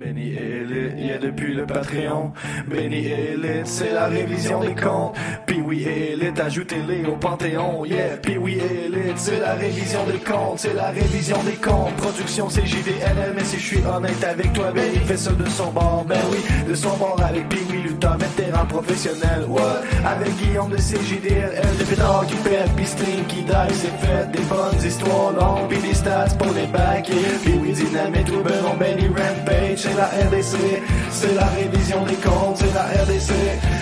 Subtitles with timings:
[0.00, 2.32] Benny Elite, yeah depuis le Patreon.
[2.66, 5.14] Benny Elite, c'est la révision des comptes.
[5.44, 7.84] Puis oui Elite, ajoutez-les au Panthéon.
[7.84, 10.60] Yeah, puis oui Elite, c'est la révision des comptes.
[10.60, 11.94] C'est la révision des comptes.
[11.98, 15.70] Production c'est JDLM, mais si je suis honnête avec toi, Benny fait ça de son
[15.70, 16.06] bord.
[16.08, 19.44] Ben oui, de son bord avec puis oui Luther, vétéran professionnel.
[19.48, 19.82] What?
[20.06, 24.30] Avec Guillaume de CJDLL, des pétards qui pètent, puis stream qui die, c'est fait.
[24.32, 27.10] Des bonnes histoires longues, puis des stats pour les bacs.
[27.42, 32.74] Puis oui, Dynamite, Ruben, Benny Rampage c'est la RDC, c'est la révision des comptes, c'est
[32.74, 33.32] la RDC,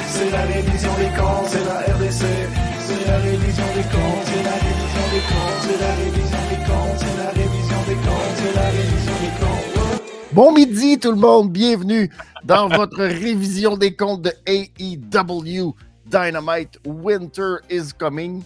[0.09, 2.24] c'est la révision des comptes, c'est la RDC,
[2.80, 6.98] c'est la révision des comptes, c'est la révision des comptes, c'est la révision des comptes,
[6.98, 10.02] c'est la révision des comptes, c'est la révision des comptes.
[10.33, 12.11] Bon midi tout le monde, bienvenue
[12.45, 15.75] dans votre révision des comptes de AEW
[16.06, 18.42] Dynamite Winter is Coming.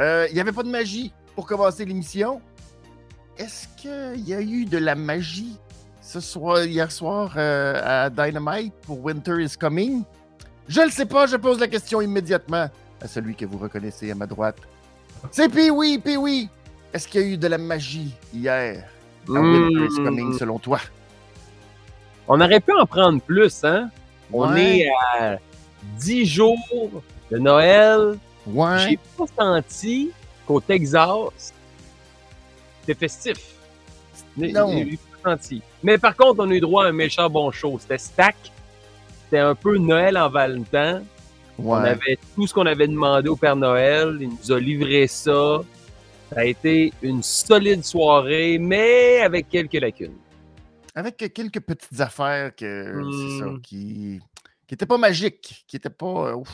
[0.00, 2.40] Euh, Il n'y avait pas de magie pour commencer l'émission?
[3.36, 5.58] Est-ce qu'il y a eu de la magie
[6.12, 10.02] ce soir, hier soir euh, à Dynamite pour Winter is Coming?
[10.68, 12.68] Je ne le sais pas, je pose la question immédiatement
[13.00, 14.56] à celui que vous reconnaissez à ma droite.
[15.30, 16.48] C'est Pee-Wee, Pee-Wee!
[16.92, 18.84] Est-ce qu'il y a eu de la magie hier
[19.26, 20.80] à Winter is Coming selon toi?
[22.28, 23.88] On aurait pu en prendre plus, hein?
[24.30, 24.80] On Ouais.
[24.80, 25.38] est à
[25.98, 28.18] 10 jours de Noël.
[28.46, 28.78] Ouais.
[28.80, 30.10] J'ai pas senti
[30.46, 31.54] qu'au Texas,
[32.80, 33.38] c'était festif.
[34.36, 34.84] Non.
[35.24, 35.62] Senti.
[35.82, 37.78] Mais par contre, on a eu droit à un méchant bon show.
[37.80, 38.36] C'était stack.
[39.24, 41.02] C'était un peu Noël en Valentin.
[41.58, 44.18] On avait tout ce qu'on avait demandé au Père Noël.
[44.20, 45.60] Il nous a livré ça.
[46.32, 50.16] Ça a été une solide soirée, mais avec quelques lacunes.
[50.94, 53.60] Avec quelques petites affaires que c'est ça, Hmm.
[53.60, 54.20] qui
[54.66, 56.28] qui n'étaient pas magiques, qui n'étaient pas.
[56.30, 56.48] euh, ouf.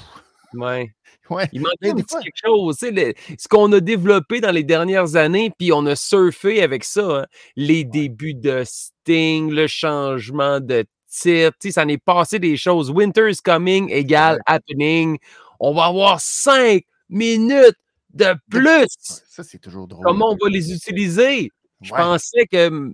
[0.54, 0.90] Ouais.
[1.30, 1.48] Ouais.
[1.52, 2.78] Il manquait des petit fois- quelque chose.
[2.78, 6.62] tu sais, le- ce qu'on a développé dans les dernières années, puis on a surfé
[6.62, 7.20] avec ça.
[7.22, 7.26] hein.
[7.56, 11.56] Les débuts de Sting, le changement de titre.
[11.60, 12.90] tu sais, Ça n'est passé des choses.
[12.90, 15.18] Winter is coming égale happening.
[15.60, 17.76] On va avoir cinq minutes
[18.14, 18.86] de plus.
[18.98, 20.04] Ça, c'est toujours drôle.
[20.04, 21.50] Comment on va les utiliser?
[21.82, 22.92] Je pensais que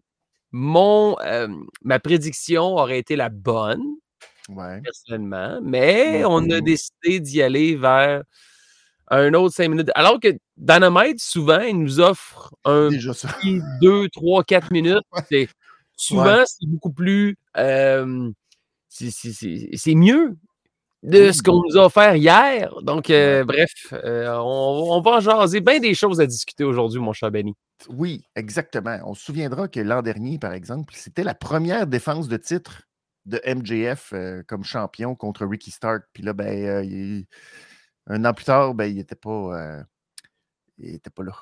[0.52, 1.48] mon, euh,
[1.82, 3.82] ma prédiction aurait été la bonne
[4.48, 4.80] Ouais.
[4.82, 8.22] personnellement, mais on a décidé d'y aller vers
[9.10, 9.90] un autre 5 minutes.
[9.94, 15.04] Alors que Dynamite, souvent, il nous offre un petit 2, 3, 4 minutes.
[15.30, 15.48] Ouais.
[15.96, 17.36] Souvent, c'est beaucoup plus.
[17.56, 18.30] euh,
[18.88, 20.36] c'est- mieux
[21.02, 21.42] de ce Oui.
[21.44, 22.74] qu'on nous a offert hier.
[22.82, 27.00] Donc, euh, bref, euh, on, on va en jaser bien des choses à discuter aujourd'hui,
[27.00, 27.54] mon cher Benny.
[27.90, 28.98] Oui, exactement.
[29.06, 32.82] On se souviendra que l'an dernier, par exemple, c'était la première défense de titre
[33.26, 36.04] de MJF euh, comme champion contre Ricky Stark.
[36.12, 37.26] Puis là, ben, euh, il-
[38.06, 39.82] un an plus tard, ben, il n'était pas, euh,
[40.78, 41.32] il était pas là.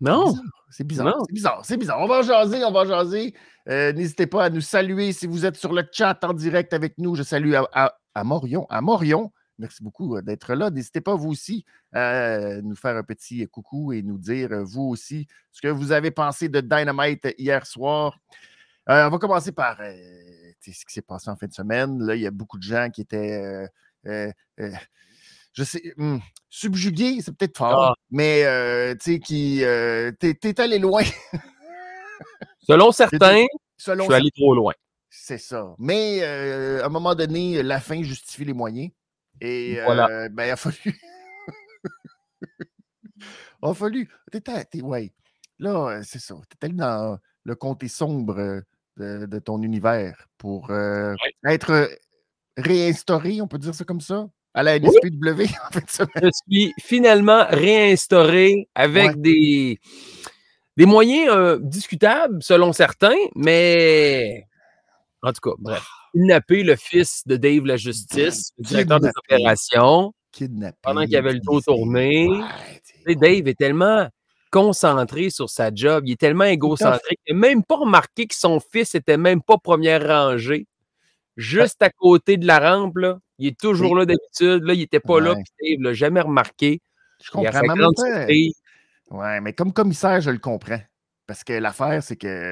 [0.00, 0.34] Non,
[0.68, 1.06] C'est bizarre.
[1.26, 1.64] C'est bizarre.
[1.64, 2.00] C'est bizarre.
[2.00, 3.34] On va en jaser, on va en jaser.
[3.66, 7.14] N'hésitez pas à nous saluer si vous êtes sur le chat en direct avec nous.
[7.14, 8.66] Je salue à, à- à Morion.
[8.68, 9.32] À Morion.
[9.58, 10.68] Merci beaucoup d'être là.
[10.68, 15.26] N'hésitez pas, vous aussi, à nous faire un petit coucou et nous dire, vous aussi,
[15.50, 18.18] ce que vous avez pensé de Dynamite hier soir.
[18.86, 19.78] On va commencer par
[20.72, 22.02] ce qui s'est passé en fin de semaine.
[22.04, 23.32] Là, il y a beaucoup de gens qui étaient.
[23.42, 23.66] euh,
[24.06, 24.70] euh, euh,
[25.52, 27.94] je sais, hum, subjugués, c'est peut-être fort, Ah.
[28.10, 28.42] mais
[28.98, 29.58] tu sais, qui.
[30.20, 31.02] T'es allé loin,
[32.60, 33.42] selon certains,
[33.78, 34.72] je selon suis allé trop loin.
[35.08, 35.74] C'est ça.
[35.78, 38.90] Mais à un moment donné, la fin justifie les moyens.
[39.40, 40.28] Et Voilà.
[40.28, 41.00] ben, il a fallu.
[43.62, 44.10] il a fallu.
[44.30, 45.12] T'étais, t'es- ouais.
[45.58, 46.34] Là, c'est ça.
[46.48, 48.62] T'es allé dans le comté sombre
[48.96, 51.14] de, de ton univers pour euh,
[51.46, 51.88] être
[52.56, 56.08] réinstauré, on peut dire ça comme ça, à la en semaine.
[56.22, 59.14] je suis finalement réinstauré avec Ouais.
[59.16, 59.78] des,
[60.76, 64.44] des moyens euh, discutables selon certains, mais
[65.22, 65.86] en tout cas, bref.
[66.12, 70.76] Kidnapper le fils de Dave la Justice, le directeur des opérations, Kidnappé.
[70.82, 72.28] pendant qu'il y avait le dos tourné.
[73.06, 74.08] Ouais, Dave est tellement
[74.56, 78.58] concentré sur sa job, il est tellement égocentrique, il n'a même pas remarqué que son
[78.58, 80.66] fils était même pas première rangée.
[81.36, 84.64] Juste à côté de la rampe, là, il est toujours là d'habitude.
[84.64, 86.80] Là, il n'était pas là, puis Dave l'a jamais remarqué.
[87.22, 87.60] Je Il comprends.
[87.60, 88.30] même.
[89.10, 90.80] Ouais, mais comme commissaire, je le comprends.
[91.26, 92.50] Parce que l'affaire, c'est que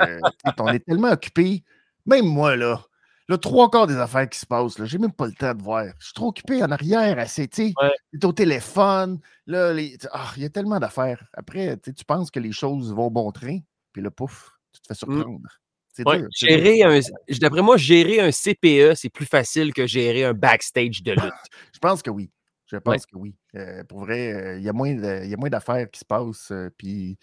[0.59, 1.63] on est tellement occupé.
[2.05, 2.85] Même moi, là,
[3.29, 5.63] le trois quarts des affaires qui se passent, là, j'ai même pas le temps de
[5.63, 5.87] voir.
[5.99, 8.19] Je suis trop occupé en arrière, assez, tu sais, Ouais.
[8.25, 11.25] au téléphone, là, les- ah, il y a tellement d'affaires.
[11.33, 13.59] Après, tu tu penses que les choses vont bon train,
[13.93, 15.49] puis là, pouf, tu te fais surprendre.
[15.97, 16.29] C'est Ouais, dur.
[16.33, 16.57] c'est dur.
[16.59, 17.01] gérer un,
[17.41, 21.21] d'après moi, gérer un CPE, c'est plus facile que gérer un backstage de lutte.
[21.73, 22.31] Je pense que oui.
[22.67, 23.01] Je pense Ouais.
[23.13, 23.35] que oui.
[23.55, 26.05] Euh, pour vrai, euh, il y a moins de- y a moins d'affaires qui se
[26.05, 26.51] passent.
[26.51, 27.17] euh, puis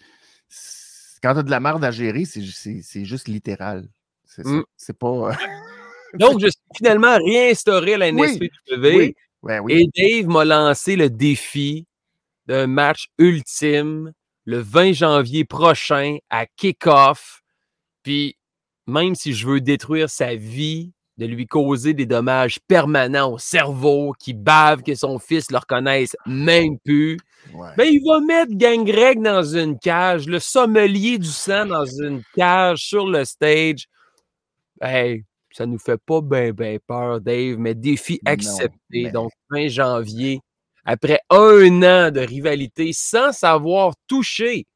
[1.22, 3.88] quand tu as de la merde à gérer, c'est ju- c'est c'est juste littéral.
[4.24, 4.44] C'est.
[4.46, 4.64] Mm.
[4.76, 5.30] C'est pas.
[6.18, 8.50] Donc, je suis finalement réinstauré à la NSPW
[8.96, 9.14] Oui.
[9.42, 9.72] Oui.
[9.72, 9.86] et
[10.22, 11.86] Dave m'a lancé le défi
[12.46, 14.12] d'un match ultime
[14.44, 17.42] le 20 janvier prochain à Kickoff.
[18.02, 18.36] Puis,
[18.86, 24.12] même si je veux détruire sa vie, de lui causer des dommages permanents au cerveau,
[24.18, 27.18] qui bave que son fils le reconnaisse même plus,
[27.52, 27.68] Ouais.
[27.76, 32.22] ben, il va mettre Gang Greg dans une cage, le sommelier du sang dans une
[32.34, 33.86] cage sur le stage.
[34.80, 38.74] Hey, ça nous fait pas bien ben peur, Dave, mais défi Non, accepté.
[38.90, 40.40] mais- Donc, fin janvier,
[40.84, 44.66] après un an de rivalité sans savoir toucher.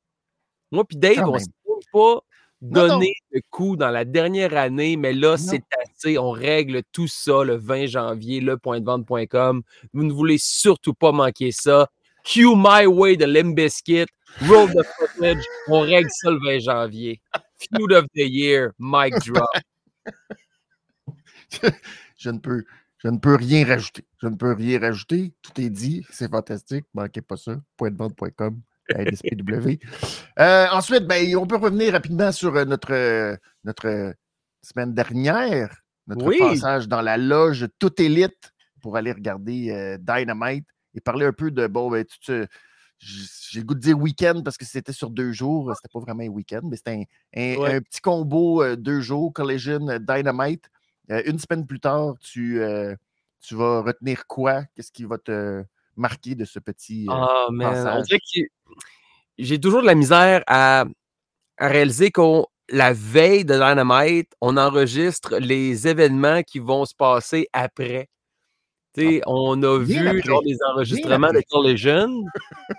[0.73, 1.41] Moi puis Dave, Quand on même.
[1.41, 1.51] s'est
[1.93, 2.21] pas
[2.61, 6.19] donné de coup dans la dernière année, mais là, c'est assez.
[6.19, 9.63] On règle tout ça le 20 janvier, lepointdevente.com.
[9.93, 11.89] Vous ne voulez surtout pas manquer ça.
[12.25, 14.07] Cue My Way de Limbiskit.
[14.49, 15.45] Roll the footage.
[15.69, 17.21] On règle ça le 20 janvier.
[17.59, 18.71] Feud of the Year.
[18.79, 19.47] Mic drop.
[22.19, 22.65] je ne peux,
[22.99, 24.05] je ne peux rien rajouter.
[24.23, 25.35] Je ne peux rien rajouter.
[25.43, 26.05] Tout est dit.
[26.11, 26.87] C'est fantastique.
[26.95, 27.57] Manquez pas ça.
[27.77, 28.61] Point de vente.com.
[28.95, 29.79] NSPW.
[30.39, 33.35] Euh, ensuite, ben, on peut revenir rapidement sur euh, notre, euh,
[33.65, 34.13] notre euh,
[34.61, 35.75] semaine dernière,
[36.07, 36.37] notre Oui.
[36.39, 38.53] passage dans la loge toute élite
[38.83, 42.47] pour aller regarder euh, Dynamite et parler un peu de bon, ben, tu te-
[42.99, 45.73] j- j'ai le goût de dire week-end parce que c'était sur deux jours.
[45.75, 47.03] C'était pas vraiment un week-end, mais c'était un,
[47.35, 47.75] un- Ouais.
[47.77, 50.67] un petit combo euh, deux jours, Collision euh, Dynamite.
[51.11, 52.95] Euh, une semaine plus tard, tu, euh,
[53.41, 54.65] tu vas retenir quoi?
[54.75, 55.63] Qu'est-ce qui va te
[55.97, 57.07] marquer de ce petit.
[57.09, 57.47] euh, Ah.
[57.99, 58.41] On dirait que
[59.39, 60.85] j'ai toujours de la misère à,
[61.59, 67.49] à réaliser qu'on la veille de Dynamite, on enregistre les événements qui vont se passer
[67.53, 68.09] après.
[68.97, 71.43] Sais, on a Ah, bien vu genre, les enregistrements de.
[71.51, 72.25] Collision,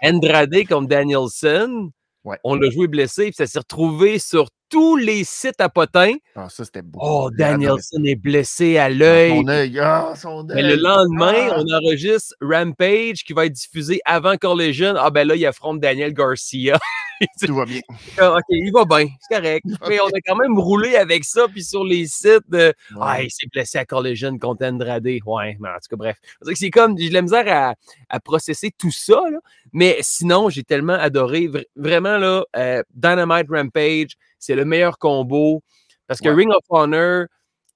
[0.04, 1.92] Andrade contre Danielson.
[2.26, 2.38] Ouais.
[2.44, 6.14] On l'a joué blessé, puis ça s'est retrouvé sur tous les sites à potins.
[6.36, 7.00] Ah, ça, c'était beau.
[7.02, 9.32] Oh, Danielson est blessé à l'œil.
[9.38, 9.80] Son œil.
[9.80, 11.60] Ah, son Mais le lendemain, Ah!
[11.60, 14.94] on enregistre Rampage qui va être diffusé avant Collision.
[14.98, 16.78] Ah ben là, il affronte Daniel Garcia.
[17.42, 17.82] Tout va bien.
[18.20, 19.66] Ah, ok, il va bien, c'est correct.
[19.90, 23.32] Mais on a quand même roulé avec ça, puis sur les sites de Ah, il
[23.32, 25.08] s'est blessé à Collision contre Andrade.
[25.26, 26.18] Ouais, mais en tout cas, bref.
[26.54, 27.74] C'est comme, j'ai de la misère à,
[28.10, 29.40] à processer tout ça, là.
[29.74, 31.48] Mais sinon, j'ai tellement adoré.
[31.48, 35.62] Vra- vraiment, là, euh, Dynamite Rampage, c'est le meilleur combo.
[36.08, 36.36] Parce que Ouais.
[36.36, 37.26] Ring of Honor,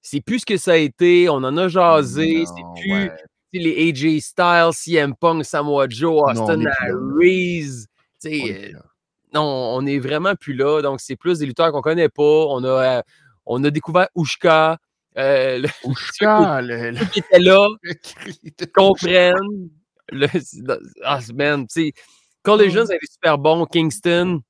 [0.00, 1.28] c'est plus ce que ça a été.
[1.28, 2.44] On en a jasé.
[2.46, 3.12] C'est plus ouais.
[3.52, 6.60] les AJ Styles, CM Punk, Samoa Joe, Austin
[8.32, 8.78] est euh,
[9.34, 10.82] non, on est vraiment plus là.
[10.82, 12.22] Donc, c'est plus des lutteurs qu'on connaît pas.
[12.22, 13.02] On a, euh,
[13.46, 14.78] on a découvert Ushka.
[15.18, 17.66] euh, le- Ouchka, le, le- ceux qui étaient là
[18.74, 19.70] comprennent.
[20.10, 20.26] Le,
[21.04, 21.92] ah, man, tu sais,
[22.42, 23.64] Collision, ça a été super bon.
[23.66, 24.40] Kingston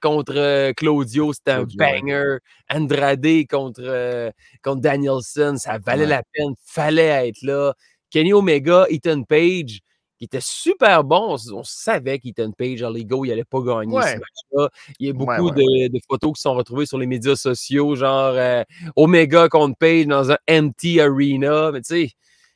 [0.00, 2.38] contre euh, Claudio, c'était un banger.
[2.70, 4.30] Andrade contre, euh,
[4.62, 6.08] contre Danielson, ça valait Ouais.
[6.10, 6.54] la peine.
[6.64, 7.74] Fallait être là.
[8.10, 9.80] Kenny Omega, Ethan Page,
[10.18, 11.36] qui était super bon.
[11.52, 14.02] On, savait qu'Ethan Page, à l'ego, il n'allait pas gagner Ouais.
[14.14, 14.68] ce match-là.
[14.98, 17.94] Il y a beaucoup ouais, de, de photos qui sont retrouvées sur les médias sociaux,
[17.96, 18.62] genre euh,
[18.96, 21.70] Omega contre Page dans un empty arena.
[21.72, 22.10] Mais tu sais,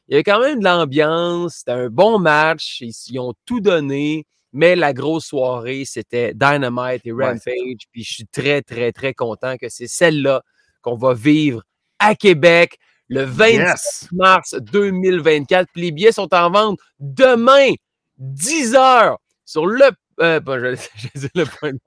[0.09, 1.57] il y avait quand même de l'ambiance.
[1.59, 2.81] C'était un bon match.
[2.81, 4.27] Ils, ils ont tout donné.
[4.55, 7.87] Mais la grosse soirée, c'était Dynamite et Ouais, Rampage.
[7.93, 10.43] Puis je suis très, très, très content que c'est celle-là
[10.81, 11.63] qu'on va vivre
[11.99, 12.79] à Québec
[13.09, 14.09] le 27 Yes!
[14.13, 15.69] mars 2024.
[15.73, 17.73] Puis les billets sont en vente demain,
[18.19, 19.91] 10 heures, sur le.
[20.21, 20.77] Euh, je,
[21.15, 21.79] je dis le point de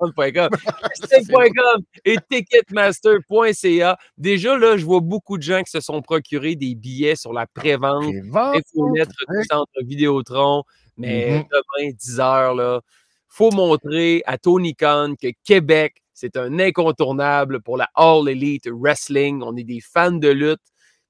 [2.05, 3.97] et ticketmaster.ca.
[4.17, 7.45] Déjà, là, je vois beaucoup de gens qui se sont procurés des billets sur la
[7.47, 8.13] pré-vente.
[8.55, 9.43] Infolettre du ouais.
[9.49, 10.63] centre Vidéotron.
[10.97, 11.45] Mais Mhm.
[11.51, 12.81] demain, 10 heures, là,
[13.27, 19.43] faut montrer à Tony Khan que Québec, c'est un incontournable pour la All Elite Wrestling.
[19.43, 20.61] On est des fans de lutte.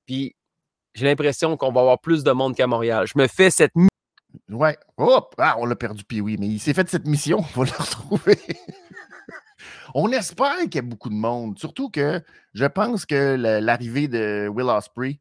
[0.06, 0.36] Puis
[0.94, 3.06] j'ai l'impression qu'on va avoir plus de monde qu'à Montréal.
[3.08, 3.72] Je me fais cette
[4.50, 4.78] Ouais.
[4.98, 5.36] Hop!
[5.38, 7.40] Ah, on l'a perdu, puis oui, mais il s'est fait cette mission.
[7.56, 8.38] On va le retrouver.
[9.96, 11.58] on espère qu'il y a beaucoup de monde.
[11.58, 12.22] Surtout que
[12.54, 15.20] je pense que l'arrivée de Will Ospreay,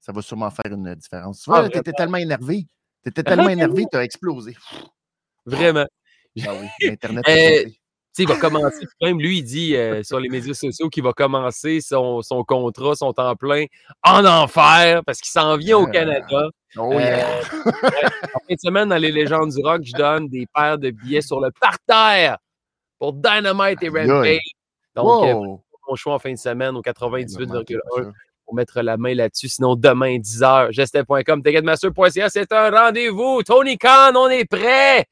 [0.00, 1.42] ça va sûrement faire une différence.
[1.42, 2.66] Tu vois, Ah, là, t'étais tellement énervé.
[3.02, 4.56] T'étais tellement énervé, t'as explosé.
[5.46, 5.86] vraiment.
[6.46, 6.68] Ah oui,
[7.28, 7.64] Euh.
[7.64, 7.79] Tu
[8.24, 11.80] il va commencer, même lui, il dit euh, sur les médias sociaux qu'il va commencer
[11.80, 13.64] son, son contrat, son temps plein
[14.04, 15.90] en enfer parce qu'il s'en vient au Ah.
[15.90, 16.42] Canada.
[16.76, 17.40] Oh Euh, yeah!
[18.34, 21.20] En fin de semaine, dans les légendes du rock, je donne des paires de billets
[21.22, 22.38] sur le parterre
[22.98, 23.88] pour Dynamite et.
[23.88, 24.38] Rampage.
[24.94, 25.62] Donc, euh, Wow!
[25.88, 28.10] mon choix en fin de semaine au Ben, manquez 98,1 pas ça.
[28.44, 29.48] pour mettre la main là-dessus.
[29.48, 33.42] Sinon, demain, 10h, gestin.com, ticketmaster.ca, c'est un rendez-vous.
[33.42, 35.06] Tony Khan, on est prêt!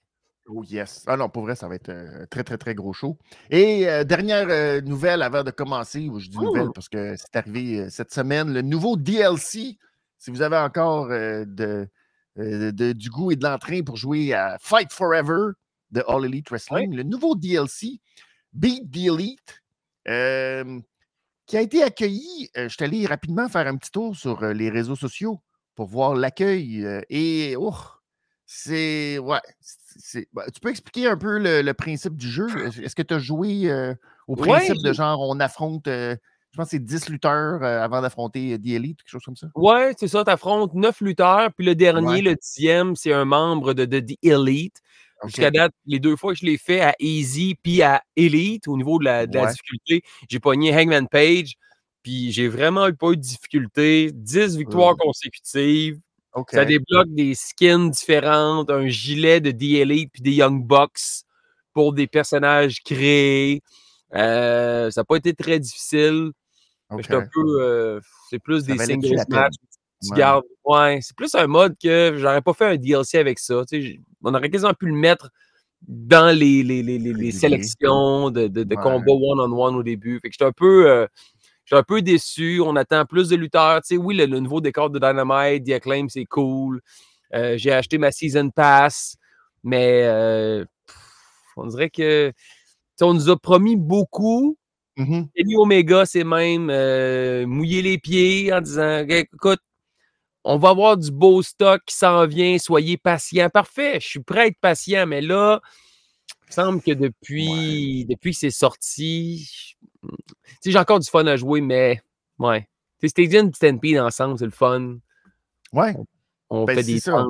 [0.51, 1.05] Oh yes.
[1.07, 1.93] Ah non, pour vrai, ça va être
[2.31, 3.19] très, très, très gros show.
[3.51, 7.37] Et euh, dernière euh, nouvelle avant de commencer, ou je dis nouvelle parce que c'est
[7.37, 9.77] arrivé euh, cette semaine, le nouveau DLC.
[10.17, 11.87] Si vous avez encore de,
[12.37, 15.53] de- du goût et de l'entrain pour jouer à Fight Forever
[15.91, 18.01] de All Elite Wrestling, le nouveau DLC,
[18.53, 19.63] Beat the Elite,
[21.47, 22.51] qui a été accueilli.
[22.57, 25.41] je suis allé rapidement faire un petit tour sur les réseaux sociaux
[25.77, 26.85] pour voir l'accueil.
[27.11, 27.73] et oh,
[28.51, 29.19] c'est.
[29.19, 29.39] Ouais.
[29.61, 32.47] c'est- bah, tu peux expliquer un peu le, le principe du jeu?
[32.67, 33.95] Est-ce est-ce que tu as joué euh,
[34.27, 36.17] au Ouais, principe de genre on affronte, euh,
[36.53, 39.49] je pense que c'est 10 lutteurs euh, avant d'affronter The Elite, quelque chose comme ça?
[39.55, 42.23] Ouais, c'est ça, t'affrontes neuf lutteurs, puis le dernier, Ouais.
[42.23, 44.81] le dixième, c'est un membre de, de The Elite.
[45.25, 48.77] Jusqu'à date, les deux fois que je l'ai fait à Easy puis à Elite, au
[48.77, 51.55] niveau de la, de la difficulté, j'ai pogné Hangman Page,
[52.05, 54.13] puis j'ai vraiment eu pas eu de difficulté.
[54.15, 55.99] 10 victoires consécutives.
[56.51, 61.25] Ça débloque des skins différentes, un gilet de The Elite puis des Young Bucks
[61.73, 63.61] pour des personnages créés.
[64.15, 66.31] Euh, ça n'a pas été très difficile.
[66.97, 69.55] J'étais un peu, euh, c'est plus Ça des singles matchs.
[70.03, 70.19] Tu Ouais.
[70.19, 70.45] gardes.
[70.65, 73.65] Ouais, c'est plus un mode que j'aurais pas fait un DLC avec ça.
[73.69, 75.29] tu sais, on aurait quasiment pu le mettre
[75.87, 78.83] dans les, les, les, les- sélections de, de, de Ouais.
[78.83, 80.21] combats one-on-one au début.
[80.21, 80.89] Fait que j'étais un peu.
[80.89, 81.07] euh,
[81.69, 82.61] j'étais un peu déçu.
[82.65, 83.83] On attend plus de lutteurs.
[83.83, 86.81] Tu sais, oui, le, le nouveau décor de Dynamite, The Acclaim, c'est cool.
[87.35, 89.17] Euh, J'ai acheté ma Season Pass,
[89.63, 90.97] mais euh, pff,
[91.57, 92.33] on dirait que.
[93.01, 94.57] On nous a promis beaucoup,
[94.97, 95.29] Mhm.
[95.37, 99.61] Kenny Omega, c'est même euh, mouiller les pieds en disant écoute,
[100.45, 103.49] on va avoir du beau stock qui s'en vient, soyez patients.
[103.51, 105.61] Parfait, je suis prêt à être patient, mais là,
[106.49, 109.77] me semble que depuis, depuis que c'est sorti,
[110.65, 112.03] j'ai encore du fun à jouer, mais
[112.39, 112.69] ouais.
[113.07, 114.97] Stadium et Stampede ensemble, c'est le fun.
[115.73, 115.95] Ouais.
[116.51, 117.25] On Ben, fait des ça.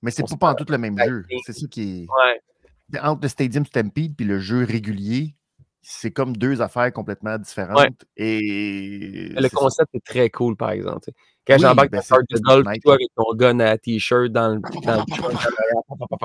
[0.00, 1.24] Mais c'est pas, pas en tout le même jeu.
[1.44, 2.06] C'est ça qui est.
[2.08, 3.00] Ouais.
[3.00, 5.34] Entre le Stadium Stampede puis le jeu régulier,
[5.82, 8.04] c'est comme deux affaires complètement différentes.
[8.16, 9.30] Et.
[9.34, 9.48] Le ça.
[9.50, 11.10] concept est très cool, par exemple.
[11.46, 14.60] Quand Oui, j'embarque ben, dans de toi avec ton gun à t-shirt dans le.
[14.60, 16.22] Dans le...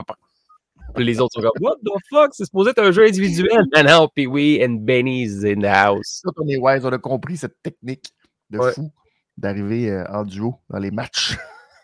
[0.97, 2.31] Puis les autres sont comme What the fuck?
[2.33, 3.63] C'est supposé être un jeu individuel.
[3.75, 6.21] Non, non, puis oui, and Benny's in the house.
[6.23, 8.11] Ça, on est wise, on a compris cette technique
[8.49, 8.73] de Ouais.
[8.73, 8.91] fou
[9.37, 11.37] d'arriver euh, en duo dans les matchs.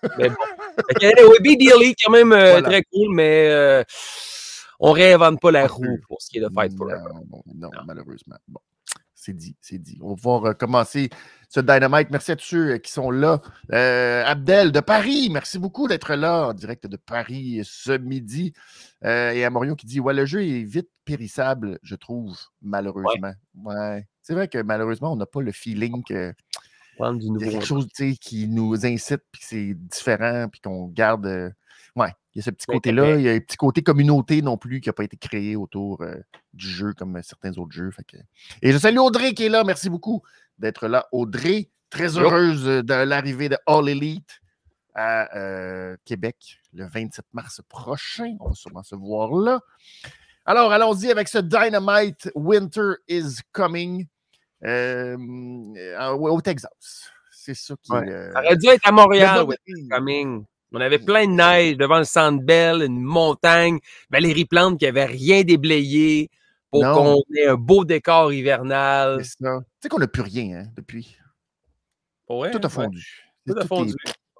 [0.17, 0.35] Mais bon.
[1.01, 2.67] Anyway, quand même euh, Voilà.
[2.67, 3.83] très cool, mais euh,
[4.79, 7.11] on réinvente pas la roue pour ce qui est de Fight Forever.
[7.29, 8.37] Non, non, malheureusement.
[8.47, 8.59] Bon,
[9.23, 9.97] c'est dit, c'est dit.
[10.01, 10.85] On va pouvoir euh,
[11.49, 12.09] ce Dynamite.
[12.11, 13.41] Merci à tous ceux euh, qui sont là.
[13.71, 18.53] Euh, Abdel de Paris, merci beaucoup d'être là en direct de Paris ce midi.
[19.05, 23.33] Euh, et à Morion qui dit Ouais, le jeu est vite périssable, je trouve, malheureusement.
[23.55, 24.05] Ouais.
[24.21, 26.33] C'est vrai que malheureusement, on n'a pas le feeling que
[26.99, 27.87] il y a quelque chose
[28.21, 31.25] qui nous incite, puis que c'est différent, puis qu'on garde.
[31.25, 31.49] euh,
[31.95, 33.15] Ouais, il y a ce petit côté-là.
[33.19, 36.01] Il y a un petit côté communauté non plus qui n'a pas été créé autour
[36.01, 36.15] euh,
[36.53, 37.91] du jeu comme euh, certains autres jeux.
[37.91, 38.17] fait que-
[38.61, 39.63] Et je salue Audrey qui est là.
[39.63, 40.21] Merci beaucoup
[40.57, 41.07] d'être là.
[41.11, 44.39] Audrey, très heureuse euh, de l'arrivée de All Elite
[44.95, 48.35] à euh, Québec le 27 mars prochain.
[48.39, 49.59] On va sûrement se voir là.
[50.45, 54.05] Alors, allons-y avec ce Dynamite Winter is Coming
[54.65, 55.17] euh,
[56.09, 57.09] au Texas.
[57.31, 58.31] C'est ça qui Ouais.
[58.33, 60.45] Ça aurait dû être à Montréal, ouais, bon- coming.
[60.73, 65.05] On avait plein de neige devant le Centre Bell, une montagne, Valérie Plante qui avait
[65.05, 66.29] rien déblayé
[66.71, 69.21] pour qu'on ait un beau décor hivernal.
[69.21, 69.29] Tu
[69.81, 71.17] sais qu'on n'a plus rien hein, depuis.
[72.27, 72.69] Tout a ouais.
[72.69, 73.05] fondu.
[73.47, 73.93] Tout a est- fondu.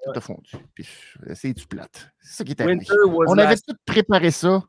[0.04, 0.50] Tout a fondu.
[0.74, 0.86] Puis,
[1.34, 2.10] c'est du plate.
[2.20, 2.84] C'est ça qui est arrivé.
[3.06, 4.62] On avait last- tout préparé ça.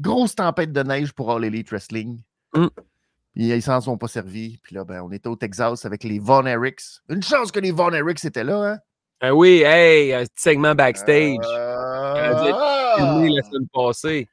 [0.00, 2.22] Grosse tempête de neige pour All Elite Wrestling.
[2.54, 2.66] Mm.
[3.34, 4.58] Puis, ils s'en sont pas servis.
[4.62, 7.00] Puis là, ben, on était au Texas avec les Von Erichs.
[7.10, 8.72] Une chance que les Von Erichs étaient là.
[8.72, 8.78] Hein?
[9.24, 11.36] Ah oui, hey, un petit segment backstage.
[11.44, 12.96] Euh, ah!
[12.98, 14.28] la semaine passée.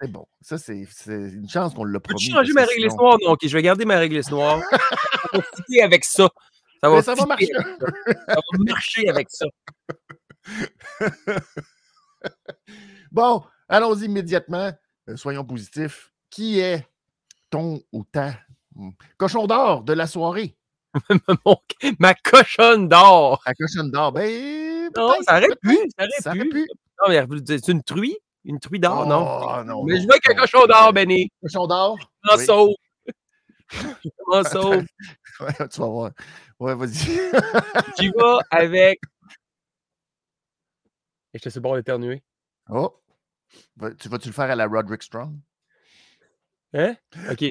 [0.00, 0.26] C'est bon.
[0.40, 2.20] Ça, c'est une chance qu'on l'a promis.
[2.20, 3.16] Peux-tu changer ma réglisse sinon- noire?
[3.20, 4.60] Non, ok, je vais garder ma réglisse noire.
[4.70, 6.28] ça va fitter avec ça.
[6.80, 7.48] Ça va, ça marcher.
[7.48, 9.46] Ça va marcher avec ça.
[13.10, 14.70] Bon, allons-y immédiatement.
[15.08, 16.12] Euh, soyons positifs.
[16.30, 16.86] Qui est
[17.48, 18.34] ton ou ta
[18.74, 20.57] hmm, cochon d'or de la soirée?
[21.98, 23.42] Ma cochonne d'or.
[23.46, 24.90] La cochonne d'or, ben.
[24.96, 25.78] Non, ça aurait pu.
[26.20, 26.32] Ça
[27.04, 27.40] aurait pu.
[27.46, 28.16] c'est une truie?
[28.44, 29.26] Une truie d'or, non?
[29.42, 29.84] Oh, non.
[29.84, 31.30] Mais je veux qu'un cochon d'or, Benny.
[31.42, 31.98] Cochon d'or?
[32.30, 32.44] En Oui.
[32.46, 32.74] sauve.
[34.28, 34.84] En sauve.
[35.40, 36.10] Ouais, tu vas voir.
[36.58, 36.90] Ouais, vas-y.
[37.98, 39.00] J'y vais avec.
[41.34, 42.22] Et je te sais bon d'éternuer.
[42.70, 43.00] oh.
[44.00, 45.34] Tu vas-tu le faire à la Roderick Strong?
[46.74, 46.96] Hein?
[47.30, 47.44] OK.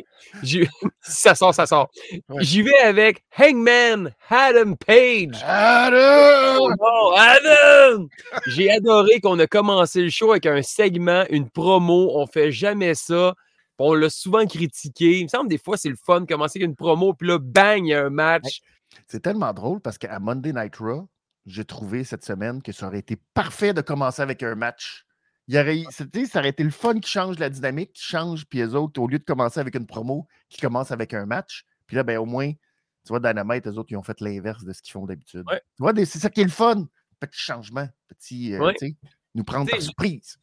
[0.44, 0.68] Si
[1.02, 1.90] ça sort, ça sort.
[2.30, 2.44] Ouais.
[2.44, 5.42] J'y vais avec Hangman Adam Page.
[5.44, 6.58] Adam!
[6.60, 8.08] Oh non, Adam!
[8.46, 12.12] J'ai adoré qu'on a commencé le show avec un segment, une promo.
[12.16, 13.34] On fait jamais ça.
[13.80, 15.20] On l'a souvent critiqué.
[15.20, 17.40] Il me semble des fois c'est le fun de commencer avec une promo, puis là,
[17.40, 18.62] bang, il y a un match.
[19.08, 21.08] C'est tellement drôle parce qu'à Monday Night Raw,
[21.46, 25.07] j'ai trouvé cette semaine que ça aurait été parfait de commencer avec un match.
[25.48, 26.06] Il aurait, ça
[26.40, 29.18] aurait été le fun qui change la dynamique, qui change, puis les autres, au lieu
[29.18, 31.66] de commencer avec une promo, qui commence avec un match.
[31.86, 34.74] Puis là, ben, au moins, tu vois, Dynamite, les autres, ils ont fait l'inverse de
[34.74, 35.44] ce qu'ils font d'habitude.
[35.48, 35.62] Ouais.
[35.78, 36.88] Tu vois, c'est ça qui est le fun.
[37.20, 38.74] Petit changement, petit, euh, Ouais.
[38.78, 38.96] tu sais,
[39.34, 40.38] nous prendre Tu par surprise.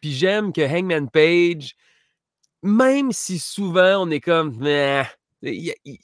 [0.00, 1.74] Puis j'aime que Hangman Page,
[2.62, 4.58] même si souvent on est comme.
[5.42, 5.98] Il il-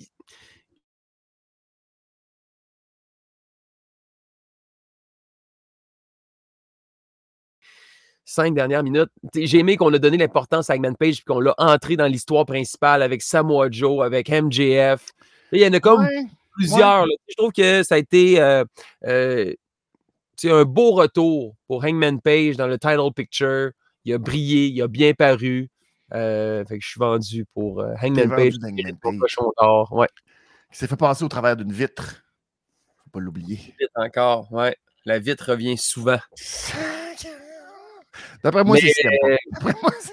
[8.25, 9.11] Cinq dernières minutes.
[9.35, 12.47] J'ai aimé qu'on a donné l'importance à Hangman Page puis qu'on l'a entré dans l'histoire
[12.47, 15.05] principale avec Samoa Joe, avec MJF.
[15.51, 16.25] Il y en a comme Ouais,
[16.55, 17.07] plusieurs.
[17.29, 18.65] Je trouve que ça a été euh,
[19.05, 19.53] euh,
[20.45, 23.71] un beau retour pour Hangman Page dans le title picture.
[24.05, 25.69] Il a brillé, il a bien paru.
[26.15, 28.59] Euh, fait que je suis vendu pour Hangman Page.
[28.59, 29.21] d'Hangman Pour Page.
[29.21, 29.93] cochon d'or.
[29.93, 30.09] Ouais,
[30.71, 32.23] Il s'est fait passer au travers d'une vitre.
[33.05, 33.75] Faut pas l'oublier.
[33.97, 34.51] encore.
[34.53, 34.77] Ouais.
[35.05, 36.19] La vitre revient souvent.
[38.45, 39.39] D'après moi, c'est Punk.
[39.53, 40.13] D'après moi, c'est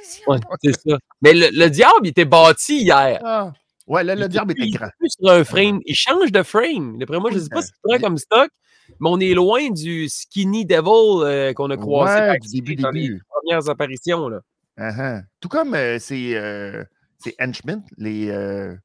[0.63, 0.97] c'est ça.
[1.21, 3.19] Mais le, le diable, il était bâti hier.
[3.23, 3.51] Ah.
[3.87, 4.89] Ouais, là, Il le diable était il grand.
[5.07, 5.79] sur un frame.
[5.85, 6.97] Il change de frame.
[6.99, 8.49] D'après moi, je ne sais pas si c'est vrai comme stock,
[8.99, 12.91] mais on est loin du skinny devil euh, qu'on a croisé Ouais, du début, dans
[12.91, 13.23] les début.
[13.27, 14.29] premières apparitions.
[14.29, 14.41] Là.
[14.77, 15.23] Uh-huh.
[15.39, 16.83] Tout comme euh, ces, euh,
[17.39, 18.75] henchmen, les, euh,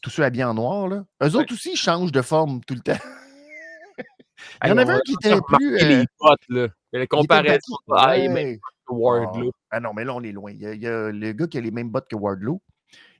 [0.00, 1.04] tous ceux habillés en noir, là.
[1.22, 1.36] eux Ouais.
[1.36, 2.92] autres aussi ils changent de forme tout le temps.
[4.64, 5.76] Il y en avait un qui était plus.
[5.82, 6.68] euh, les bottes, là.
[6.98, 8.10] La comparaison battu.
[8.18, 9.20] de Hey, mais Ouais.
[9.20, 9.50] Ward, là.
[9.70, 10.52] Ah non, mais là, on est loin.
[10.52, 12.62] Il y, a, il y a le gars qui a les mêmes bottes que Wardlow.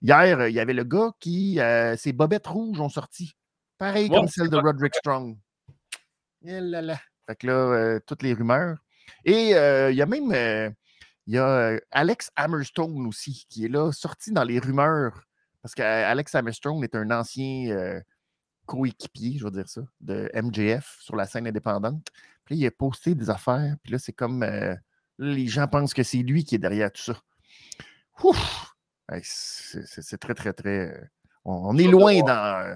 [0.01, 1.59] Hier, il y avait le gars qui.
[1.59, 3.35] euh, ses bobettes rouges ont sorti.
[3.77, 5.37] Pareil Ouais, comme celle de Roderick Strong.
[6.45, 7.01] Eh là là.
[7.27, 8.79] Fait que là, euh, toutes les rumeurs.
[9.25, 10.75] Et euh, il y a même.
[11.27, 15.21] il y a Alex Hammerstone aussi, qui est là, sorti dans les rumeurs.
[15.63, 18.01] Parce qu'Alex Hammerstone est un ancien
[18.67, 22.07] coéquipier, je vais dire ça, de MJF sur la scène indépendante.
[22.47, 23.77] Puis là, il a posté des affaires.
[23.83, 24.43] Puis là, c'est comme.
[24.43, 24.75] euh,
[25.19, 27.21] là, les gens pensent que c'est lui qui est derrière tout ça.
[28.23, 28.73] Ouf!
[29.11, 30.89] Hey, c'est très, très, très.
[30.91, 31.05] euh,
[31.45, 32.65] On, on est loin dans.
[32.67, 32.75] euh,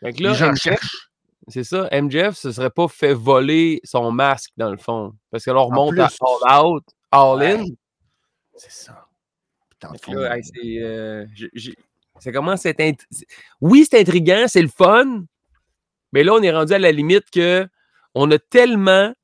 [0.00, 1.08] Fait que les là, gens cherchent.
[1.48, 5.14] c'est ça, MJF se serait pas fait voler son masque, dans le fond.
[5.30, 6.08] Parce que là, on remonte à.
[6.46, 7.54] All Out, All Ouais.
[7.60, 7.64] In.
[8.56, 9.06] C'est ça.
[10.08, 11.26] Là, hey, c'est, euh,
[12.84, 13.26] int- c'est-
[13.60, 15.24] Oui, c'est intriguant, c'est le fun,
[16.12, 17.66] mais là, on est rendu à la limite que
[18.14, 19.14] on a tellement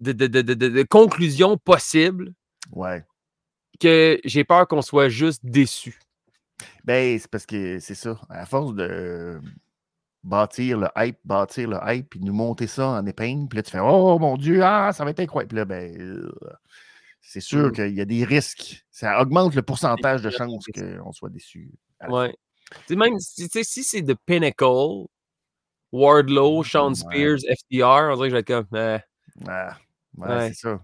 [0.00, 2.32] de, de- de- de- de- de conclusions possibles
[2.72, 3.04] ouais.
[3.80, 5.98] que j'ai peur qu'on soit juste déçu.
[6.84, 8.20] Ben, c'est parce que c'est ça.
[8.28, 9.40] À force de
[10.22, 13.70] bâtir le hype, bâtir le hype, puis nous monter ça en épingle, puis là, tu
[13.70, 15.48] fais Oh mon Dieu, ah, ça va être incroyable.
[15.48, 16.32] Puis là, ben, euh,
[17.20, 17.72] c'est sûr Mm.
[17.72, 18.84] qu'il y a des risques.
[18.90, 21.70] Ça augmente le pourcentage de chances qu'on soit déçu.
[22.08, 22.34] Ouais.
[22.90, 25.06] Même si, si c'est The Pinnacle,
[25.94, 26.94] Wardlow, Sean Ouais.
[26.94, 28.78] Spears, FTR, on dirait que je vais être comme.
[28.78, 28.98] eh,
[29.46, 29.76] Ah,
[30.16, 30.48] ouais, Ouais.
[30.48, 30.80] c'est ça.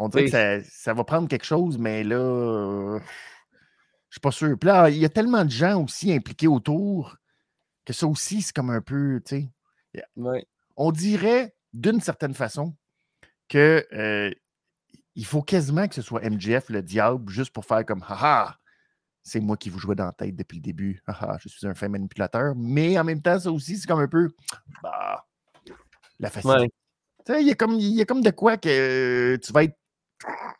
[0.00, 2.98] On dirait que ça, ça va prendre quelque chose, mais là, euh,
[4.08, 4.56] je suis pas sûr.
[4.58, 7.16] Puis là, il y a tellement de gens aussi impliqués autour
[7.84, 9.50] que ça aussi, c'est comme un peu, tu
[9.94, 10.04] sais.
[10.16, 10.46] ouais.
[10.76, 12.74] On dirait d'une certaine façon
[13.48, 14.30] que euh,
[15.14, 18.56] il faut quasiment que ce soit MJF le diable juste pour faire comme haha,
[19.22, 21.02] c'est moi qui vous jouais dans la tête depuis le début.
[21.06, 22.54] Haha, je suis un fin manipulateur.
[22.56, 24.30] Mais en même temps, ça aussi, c'est comme un peu
[24.82, 25.24] bah,
[26.18, 26.60] la facilité.
[26.60, 26.70] Ouais.
[27.24, 29.52] Tu sais, il y, a comme, il y a comme de quoi que euh, tu
[29.52, 29.76] vas être.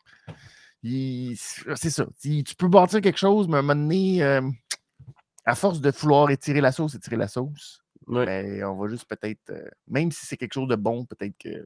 [0.83, 2.05] C'est ça.
[2.21, 4.41] Tu peux bâtir quelque chose, mais à un moment donné, euh,
[5.45, 8.25] à force de vouloir étirer la sauce, étirer la sauce, Ouais.
[8.25, 11.65] ben, on va juste peut-être, euh, même si c'est quelque chose de bon, peut-être que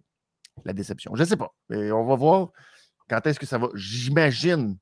[0.66, 1.16] la déception.
[1.16, 1.54] Je ne sais pas.
[1.70, 2.52] Mais on va voir
[3.10, 3.70] quand est-ce que ça va.
[3.74, 4.78] J'imagine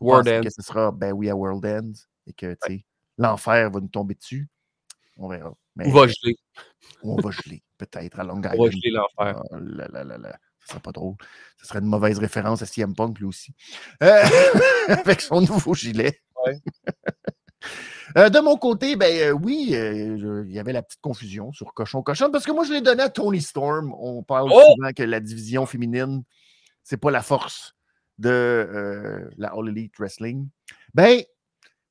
[0.00, 0.42] World penser End.
[0.42, 1.92] que ce sera, ben oui, à World End
[2.26, 2.84] et que tu sais,
[3.16, 4.48] l'enfer va nous tomber dessus.
[5.16, 5.52] On verra.
[5.76, 6.36] Mais Ou va geler.
[7.02, 8.72] on va geler, peut-être, à Long On va Island.
[8.72, 9.42] geler l'enfer.
[9.50, 10.38] Oh là là là là.
[10.60, 11.14] Ce serait pas drôle.
[11.56, 13.54] Ce serait une mauvaise référence à CM Punk, lui aussi.
[14.02, 14.22] Euh,
[14.88, 16.20] avec son nouveau gilet.
[16.46, 16.58] Ouais.
[18.16, 21.74] Euh, de mon côté, ben euh, oui, euh, il y avait la petite confusion sur
[21.74, 23.94] Cochon Cochon parce que moi, je l'ai donné à Tony Storm.
[23.98, 24.60] On parle Oh!
[24.76, 26.22] souvent que la division féminine,
[26.82, 27.74] c'est pas la force
[28.18, 30.48] de euh, la All Elite Wrestling.
[30.94, 31.20] Ben,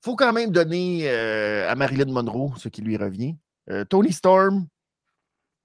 [0.01, 3.35] faut quand même donner euh, à Marilyn Monroe ce qui lui revient.
[3.69, 4.67] Euh, Tony Storm,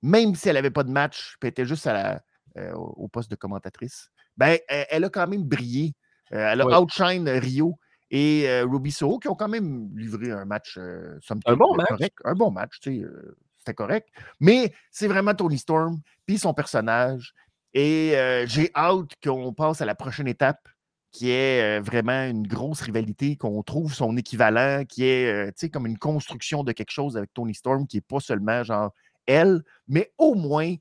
[0.02, 2.22] même si elle n'avait pas de match, puis elle était juste à la-
[2.76, 5.94] au poste de commentatrice, ben, elle, elle a quand même brillé.
[6.30, 6.74] Elle a Oui.
[6.74, 7.78] outshine Rio.
[8.14, 11.88] et Ruby Soho qui ont quand même livré un match, Un bon match.
[11.88, 12.18] correct.
[12.26, 13.06] Un bon match, tu sais,
[13.56, 14.08] c'était correct.
[14.38, 17.32] Mais c'est vraiment Tony Storm, puis son personnage.
[17.74, 20.68] Et euh, j'ai hâte qu'on passe à la prochaine étape,
[21.10, 25.54] qui est euh, vraiment une grosse rivalité, qu'on trouve son équivalent, qui est, euh, tu
[25.56, 28.92] sais, comme une construction de quelque chose avec Tony Storm, qui n'est pas seulement genre
[29.26, 30.74] elle, mais au moins,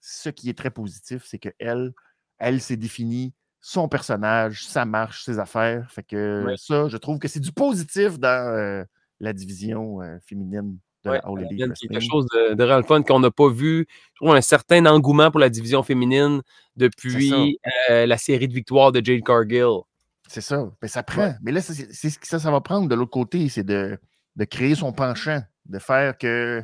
[0.00, 1.92] ce qui est très positif, c'est que elle,
[2.38, 5.90] elle s'est définie son personnage, sa marche, ses affaires.
[5.90, 6.56] Fait que Ouais.
[6.58, 8.84] ça, je trouve que c'est du positif dans
[9.20, 13.30] la division féminine de Ouais, la All Elite quelque chose de, de fun qu'on n'a
[13.30, 13.86] pas vu.
[14.14, 16.42] Je trouve un certain engouement pour la division féminine
[16.76, 17.58] depuis
[17.90, 19.80] euh, la série de victoires de Jade Cargill.
[20.28, 20.70] C'est ça.
[20.80, 21.34] Ben, ça prend.
[21.42, 23.98] Mais là, ça, c'est ce que ça, ça va prendre de l'autre côté, c'est de,
[24.36, 26.60] de créer son penchant, de faire que,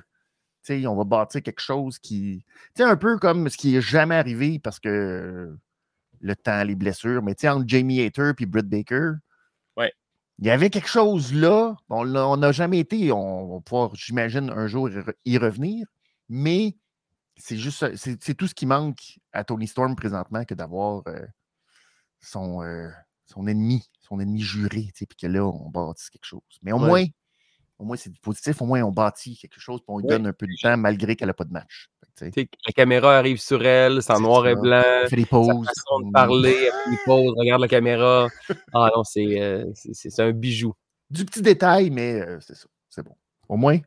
[0.64, 2.44] tu sais, on va bâtir quelque chose qui.
[2.74, 5.55] Tu sais, un peu comme ce qui est jamais arrivé parce que
[6.20, 9.12] le temps, les blessures, mais tu sais, entre Jamie Hater et Britt Baker.
[10.40, 11.76] Il y avait quelque chose là.
[11.90, 13.12] On n'a jamais été.
[13.12, 15.87] On va pouvoir, j'imagine, un jour y re- y revenir,
[16.29, 16.76] mais
[17.37, 21.26] c'est juste c'est tout ce qui manque à Tony Storm présentement que d'avoir euh,
[22.20, 22.88] son, euh,
[23.26, 26.42] son ennemi, son ennemi juré, puis que là, on bâtisse quelque chose.
[26.62, 26.87] Mais au Ouais.
[26.88, 27.05] moins,
[27.81, 30.27] au moins, c'est du positif, au moins, on bâtit quelque chose, puis on lui donne
[30.27, 31.90] un peu de temps malgré qu'elle n'a pas de match.
[32.16, 34.83] Fait que, la caméra arrive sur elle, c'est en noir et blanc.
[34.85, 35.66] Elle fait des Sa pauses.
[35.66, 38.29] façon de mm, parler, elle fait des pauses, regarde la caméra.
[38.75, 40.75] Ah non, c'est euh, c'est- un bijou.
[41.09, 42.66] Du petit détail, mais euh, c'est ça.
[42.90, 43.16] C'est bon.
[43.49, 43.79] Au moins,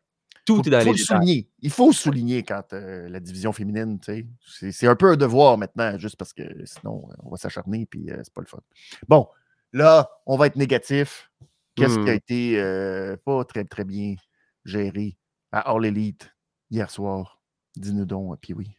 [0.46, 1.48] Tout faut, est dans faut les le souligner.
[1.62, 5.16] Il faut souligner quand euh, la division féminine, tu sais, c'est c'est un peu un
[5.16, 8.60] devoir maintenant, juste parce que sinon, on va s'acharner, puis c'est pas le fun.
[9.08, 9.28] Bon,
[9.72, 11.30] là, on va être négatif.
[11.76, 12.18] Qu'est-ce qui a Hmm.
[12.18, 14.16] été euh, pas très, très bien
[14.66, 15.18] géré
[15.52, 16.30] à All Elite
[16.70, 17.40] hier soir?
[17.76, 18.76] Dis-nous donc, puis oui.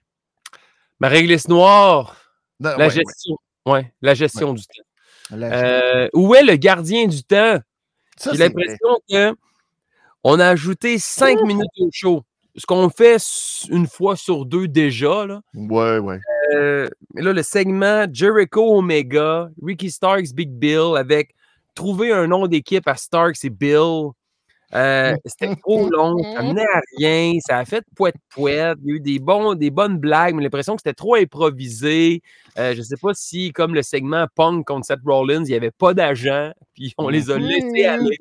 [1.01, 2.17] Ma réglisse noire,
[2.61, 3.37] Non, la ouais, gestion.
[3.67, 4.85] Ouais, la gestion du temps.
[5.33, 7.59] Euh, où est le gardien du temps?
[8.25, 9.35] J'ai l'impression que
[10.23, 12.23] on a ajouté cinq minutes au show.
[12.57, 13.17] Ce qu'on fait
[13.71, 15.27] une fois sur deux déjà.
[15.27, 15.41] Là.
[15.55, 16.21] Ouais, ouais.
[16.55, 21.35] Euh, mais là, le segment Jericho Omega, Ricky Starks, Big Bill, avec
[21.75, 24.11] trouver un nom d'équipe à Starks et Bill.
[24.75, 28.79] Euh, C'était trop long, ça menait à rien, ça a fait poète-poète.
[28.83, 32.23] Il y a eu des, bons, des bonnes blagues, mais l'impression que c'était trop improvisé.
[32.59, 35.55] Euh, je ne sais pas si, comme le segment Punk contre Seth Rollins, il n'y
[35.55, 38.19] avait pas d'agent, puis on les a laissés aller.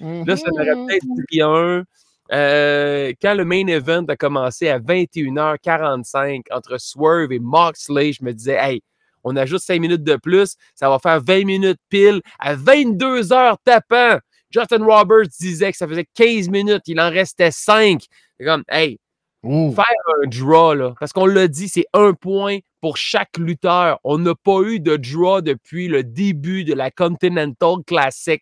[0.00, 1.84] Là, ça m'aurait peut-être pris un.
[2.32, 8.32] Euh, quand le main event a commencé à 21h45 entre Swerve et Moxley, je me
[8.32, 8.82] disais, hey,
[9.26, 14.18] on ajoute 5 minutes de plus, ça va faire 20 minutes pile à 22h tapant.
[14.50, 18.02] Justin Roberts disait que ça faisait 15 minutes, il en restait 5.
[18.38, 18.98] C'est comme, hey,
[19.42, 19.72] Ouh.
[19.72, 19.84] faire
[20.22, 23.98] un draw, là, parce qu'on l'a dit, c'est un point pour chaque lutteur.
[24.04, 28.40] On n'a pas eu de draw depuis le début de la Continental Classic.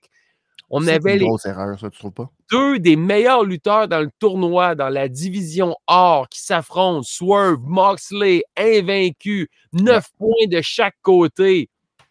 [0.71, 2.31] On avait une les grosse erreur, ça, tu trouves pas?
[2.51, 7.03] deux des meilleurs lutteurs dans le tournoi, dans la division or, qui s'affrontent.
[7.05, 11.69] Swerve, Moxley, invaincu, 9 points de chaque côté.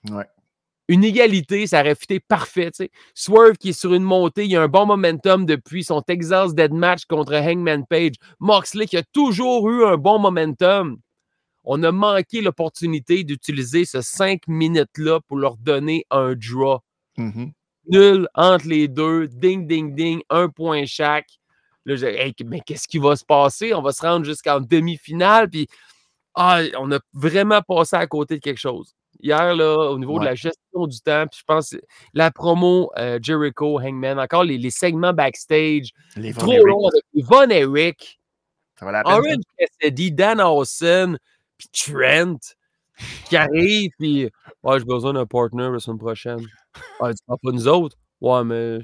[0.09, 0.25] Ouais.
[0.89, 2.69] Une égalité, ça aurait fité parfait.
[3.15, 6.73] Swerve qui est sur une montée, il a un bon momentum depuis son Texas Dead
[6.73, 8.15] Match contre Hangman Page.
[8.39, 10.97] Moxley qui a toujours eu un bon momentum.
[11.63, 16.79] On a manqué l'opportunité d'utiliser ce 5 minutes-là pour leur donner un draw
[17.17, 17.53] Mhm.
[17.87, 21.29] Nul entre les deux, ding, ding, ding, un point chaque.
[21.85, 23.73] Là, hey, mais qu'est-ce qui va se passer?
[23.73, 25.67] On va se rendre jusqu'en demi-finale, puis
[26.35, 28.95] ah, on a vraiment passé à côté de quelque chose.
[29.21, 31.77] Hier, là, au niveau de la gestion du temps, puis je pense que
[32.13, 37.25] la promo euh, Jericho, Hangman, encore les, les segments backstage, Les trop Erich, long avec
[37.25, 38.19] Von Eric,
[38.77, 39.01] Ça va.
[39.05, 41.17] Orange Cassidy, Dan Hawson,
[41.57, 42.39] puis Trent
[43.25, 44.29] qui arrive, puis
[44.63, 46.45] ouais, j'ai besoin d'un partner la semaine prochaine.
[46.99, 47.97] Ah, tu prends pas nous autres?
[48.21, 48.79] Ouais, mais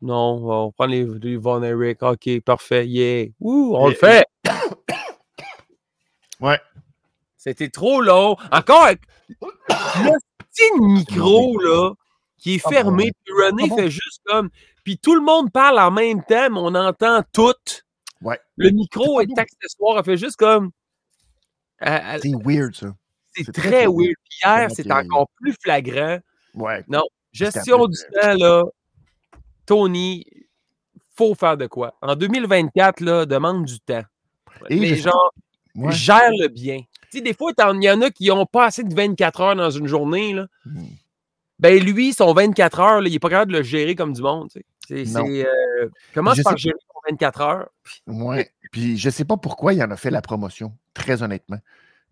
[0.00, 2.02] non, on va prendre les, les Von Eric.
[2.02, 3.26] OK, parfait, yeah.
[3.40, 4.26] Ouh, on le fait.
[6.40, 6.60] Ouais.
[7.36, 8.36] C'était trop long.
[8.50, 9.00] Encore avec
[9.40, 11.92] le petit micro, là,
[12.38, 13.12] qui est Ah fermé, ouais.
[13.24, 13.76] puis René Ah bon?
[13.76, 14.50] fait juste comme.
[14.82, 17.54] Puis tout le monde parle en même temps, mais on entend tout.
[18.22, 18.40] Ouais.
[18.56, 19.98] Le micro est accessoire.
[19.98, 20.70] Elle fait juste comme.
[21.80, 22.94] C'est weird, ça.
[23.34, 24.14] C'est très, très weird.
[24.44, 26.18] hier, c'est encore plus flagrant.
[26.54, 26.84] Ouais.
[26.88, 28.64] Non, gestion du temps, là.
[29.66, 30.26] Tony,
[31.16, 31.94] faut faire de quoi?
[32.02, 34.02] En 2024, là, demande du temps.
[34.68, 35.10] Et Les gens
[35.74, 35.92] Ouais.
[35.92, 36.80] gèrent le bien.
[37.10, 39.56] Tu sais, des fois, il y en a qui n'ont pas assez de 24 heures
[39.56, 40.34] dans une journée.
[40.34, 40.46] Là.
[40.66, 40.84] Hmm.
[41.58, 44.20] Ben, lui, son 24 heures, là, il n'est pas capable de le gérer comme du
[44.20, 44.48] monde.
[44.50, 45.18] tu sais.
[45.46, 47.68] Euh, commence par gérer son 24 heures?
[48.06, 48.50] Ouais.
[48.70, 51.58] Puis je sais pas pourquoi il en a fait la promotion, très honnêtement.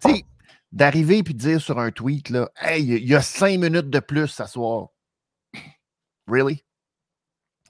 [0.02, 0.24] Tu sais,
[0.72, 4.00] d'arriver puis de dire sur un tweet, là, hey, il y a cinq minutes de
[4.00, 4.88] plus ce soir.
[6.26, 6.64] Really?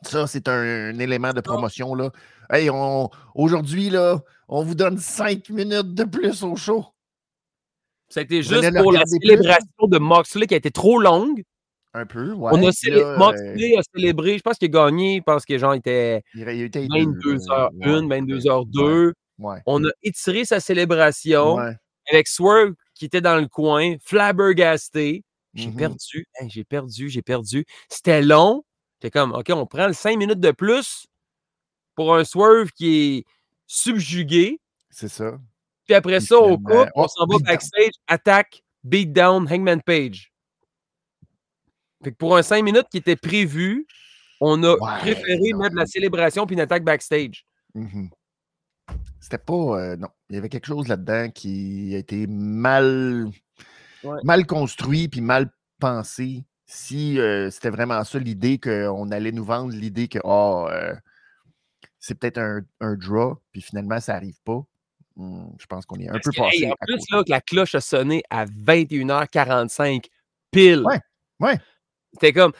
[0.02, 1.94] Ça, c'est un, un élément de promotion.
[1.94, 2.10] Là.
[2.50, 6.86] Hey, on, aujourd'hui, là, on vous donne cinq minutes de plus au show.
[8.08, 9.18] C'était juste pour la plus?
[9.20, 11.44] célébration de Moxley qui a été trop longue.
[11.92, 12.50] Un peu, ouais.
[12.52, 15.44] On a célé- là, euh, Moxley a célébré, je pense qu'il a gagné, je pense
[15.44, 19.12] que genre il était il y a eu été deux, 22h1, euh, ouais, 22h2.
[19.38, 19.58] Ouais.
[19.66, 21.76] On a étiré sa célébration ouais.
[22.10, 25.24] avec Swerve qui était dans le coin, flabbergasté.
[25.54, 25.76] J'ai Mhm.
[25.76, 27.64] perdu, Hey, j'ai perdu, j'ai perdu.
[27.88, 28.62] C'était long.
[29.00, 31.06] J'étais comme, OK, on prend le 5 minutes de plus
[31.94, 33.24] pour un Swerve qui est
[33.66, 34.60] subjugué.
[34.90, 35.38] C'est ça.
[35.86, 40.30] Puis après ça, on finalement, coupe, on oh, s'en va backstage, attaque, beatdown, Hangman Page.
[42.04, 43.86] Fait que pour un 5 minutes qui était prévu,
[44.42, 47.46] on a Ouais, préféré mettre la célébration puis une attaque backstage.
[47.74, 48.10] Mhm.
[49.30, 49.54] C'était pas.
[49.78, 50.08] euh, non.
[50.28, 53.30] Il y avait quelque chose là-dedans qui a été mal,
[54.02, 54.18] Ouais.
[54.24, 56.44] mal construit puis mal pensé.
[56.66, 60.94] Si euh, c'était vraiment ça l'idée qu'on allait nous vendre, l'idée que oh, euh,
[61.98, 64.62] c'est peut-être un, un draw, puis finalement ça n'arrive pas.
[65.16, 66.66] Hmm, je pense qu'on est un Parce peu que, hey, passé.
[66.68, 70.06] en à plus, là, que la cloche a sonné à 21h45
[70.50, 70.82] pile.
[70.84, 70.98] Ouais,
[71.40, 71.58] ouais.
[72.14, 72.52] C'était comme.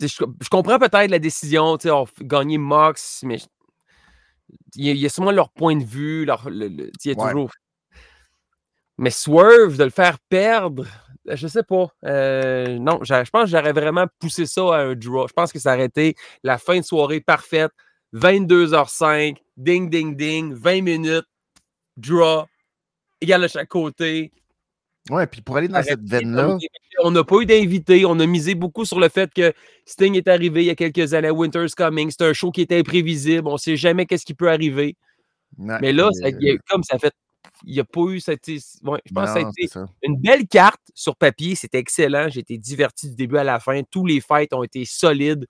[0.00, 3.46] Je, je comprends peut-être la décision, tu sais, on gagner Mox, mais je-
[4.76, 7.10] il y, a, il y a sûrement leur point de vue, leur, le- il y
[7.10, 7.30] a Ouais.
[7.30, 7.50] toujours.
[8.98, 10.86] Mais Swerve, de le faire perdre,
[11.28, 11.86] euh, je sais pas.
[12.04, 15.26] euh, non, je pense que j'aurais vraiment poussé ça à un draw.
[15.28, 17.72] Je pense que ça aurait été la fin de soirée parfaite.
[18.12, 21.26] 22h05, ding, ding, ding, 20 minutes,
[21.96, 22.44] draw,
[23.20, 24.32] égal de chaque côté.
[25.10, 26.56] Ouais, puis pour aller dans cette veine-là,
[27.02, 28.04] On n'a pas eu d'invité.
[28.04, 29.52] On a misé beaucoup sur le fait que
[29.86, 31.30] Sting est arrivé il y a quelques années.
[31.30, 32.10] Winter's Coming.
[32.10, 33.48] C'est un show qui est imprévisible.
[33.48, 34.96] On ne sait jamais qu'est-ce qui peut arriver.
[35.58, 37.12] ouais, Mais là, ça- a- comme ça fait.
[37.64, 38.46] Il n'y a pas eu cette.
[38.46, 38.58] ouais,
[39.04, 39.86] je pense que ça a été ça.
[40.02, 41.54] une belle carte sur papier.
[41.54, 42.28] C'était excellent.
[42.28, 43.80] J'ai été diverti du début à la fin.
[43.90, 45.46] Tous les fights ont été solides.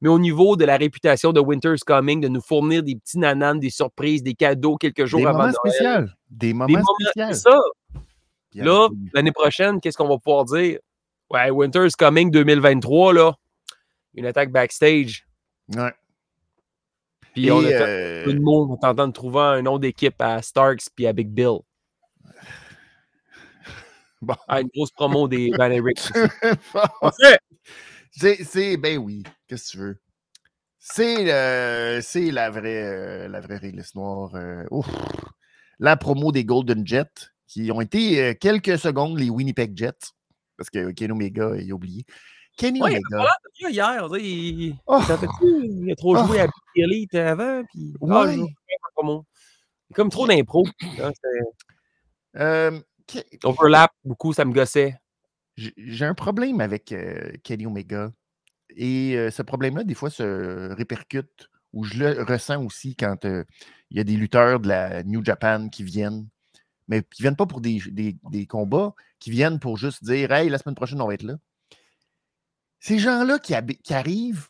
[0.00, 3.60] Mais au niveau de la réputation de Winter's Coming, de nous fournir des petits nananes,
[3.60, 6.12] des surprises, des cadeaux quelques jours Des avant moments Noël.
[6.30, 7.26] Des moments Des moments, spéciaux.
[7.32, 7.60] c'est ça.
[8.52, 10.78] Puis Là, l'année prochaine, qu'est-ce qu'on va pouvoir dire?
[11.30, 13.32] Ouais, Winter's Coming 2023, là.
[14.14, 15.26] Une attaque backstage.
[15.74, 15.92] ouais.
[17.32, 20.82] Puis Et, on a fait euh, en tentant de trouver un nom d'équipe à Starks
[20.94, 21.60] puis à Big Bill.
[24.20, 24.36] Bon.
[24.46, 25.68] Ah, une grosse promo des Van.
[25.72, 27.10] Bon,
[28.12, 30.00] c'est, c'est- ben oui, qu'est-ce que tu veux?
[30.78, 34.30] C'est, le- c'est la vraie, euh, la vraie réglisse noire.
[34.34, 34.64] euh.
[35.80, 40.12] La promo des Golden Jets, qui ont été euh, quelques secondes les Winnipeg Jets,
[40.56, 42.04] parce que Kenny Omega, il a oublié.
[42.56, 43.30] Kenny Ouais, il Omega.
[43.66, 44.08] a hier.
[44.18, 45.00] Il, Oh,
[45.42, 46.26] il a trop Oh.
[46.26, 47.62] joué à Big Elite avant.
[47.72, 48.38] Puis, ah, Ouais.
[49.94, 50.66] comme trop d'impro.
[51.00, 51.12] hein,
[52.36, 52.80] euh,
[53.44, 54.96] Overlap, beaucoup, ça me gossait.
[55.56, 58.10] j'ai un problème avec euh, Kenny Omega.
[58.74, 63.44] Et euh, ce problème-là, des fois, se répercute, ou je le ressens aussi quand il
[63.96, 66.26] y a des lutteurs de la New Japan qui viennent,
[66.92, 70.50] mais qui viennent pas pour des, des- des combats, qui viennent pour juste dire Hey,
[70.50, 71.36] la semaine prochaine, on va être là.
[72.80, 73.54] Ces gens-là qui,
[73.94, 74.48] arrivent,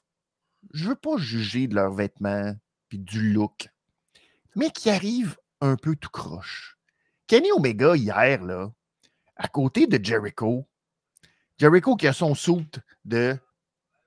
[0.75, 2.53] je veux pas juger de leurs vêtements
[2.89, 3.69] puis du look,
[4.57, 6.77] mais qui arrivent un peu tout croche.
[7.29, 8.73] Kenny Omega, hier, là,
[9.37, 10.67] à côté de Jericho,
[11.59, 12.67] Jericho qui a son suit
[13.05, 13.39] de.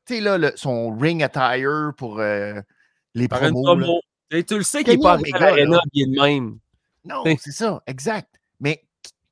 [0.06, 2.60] Tu sais, là, le- son ring attire pour euh,
[3.14, 3.64] les promos.
[4.44, 5.18] Tu le sais qu'il n'est pas à
[5.94, 6.60] bien de même.
[7.06, 8.40] Non, c'est ça, exact.
[8.60, 8.84] Mais,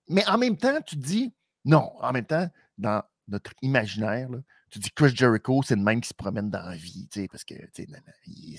[0.09, 1.33] mais en même temps, tu dis,
[1.65, 4.37] non, en même temps, dans notre imaginaire, là,
[4.69, 7.27] tu dis Chris Jericho, c'est le même qui se promène dans la vie, tu sais,
[7.27, 7.87] parce que, tu sais,
[8.25, 8.57] il-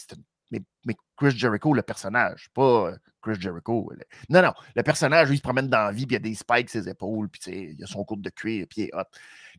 [0.50, 3.90] mais, mais Chris Jericho, le personnage, pas euh, Chris Jericho.
[3.96, 6.22] le- Non, non, le personnage, lui, il se promène dans la vie, puis il y
[6.24, 8.82] a des spikes ses épaules, puis tu sais, il a son coude de cuir, puis
[8.82, 9.02] il est hot.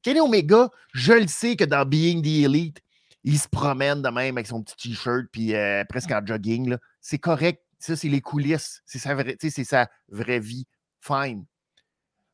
[0.02, 2.82] Kenny Omega, je le sais que dans Being the Elite,
[3.24, 6.78] il se promène de même avec son petit t-shirt, puis euh, presque en jogging, là.
[7.02, 7.62] c'est correct.
[7.86, 8.82] Ça, c'est les coulisses.
[8.86, 10.66] C'est sa, vraie, sa vraie vie.
[11.02, 11.46] Fine.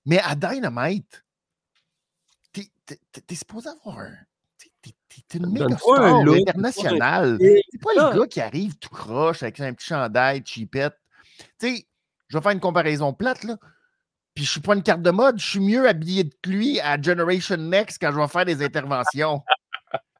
[0.05, 1.23] Mais à Dynamite,
[2.53, 2.69] t'es,
[3.25, 4.15] t'es supposé avoir un.
[4.57, 7.37] t'es- une méga star internationale.
[7.71, 10.95] C'est pas le gars qui arrive tout croche avec un petit chandail, cheapette.
[11.59, 11.87] Tu sais,
[12.27, 13.57] je vais faire une comparaison plate, là.
[14.33, 17.01] Puis je suis pas une carte de mode, je suis mieux habillé que lui à
[17.01, 19.43] Generation Next quand je vais faire des interventions.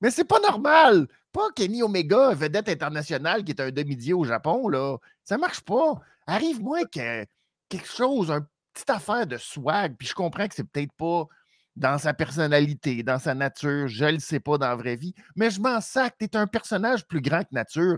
[0.02, 1.08] Mais c'est pas normal.
[1.32, 4.98] Pas Kenny Omega, vedette internationale qui est un demi-dieu au Japon, là.
[5.24, 6.02] Ça marche pas.
[6.28, 7.26] Arrive-moi euh,
[7.70, 9.96] quelque chose, une petite affaire de swag.
[9.98, 11.28] Puis je comprends que c'est peut-être pas
[11.76, 13.88] dans sa personnalité, dans sa nature.
[13.88, 15.14] Je le sais pas dans la vraie vie.
[15.36, 16.16] Mais je m'en sac.
[16.18, 17.98] T'es un personnage plus grand que nature.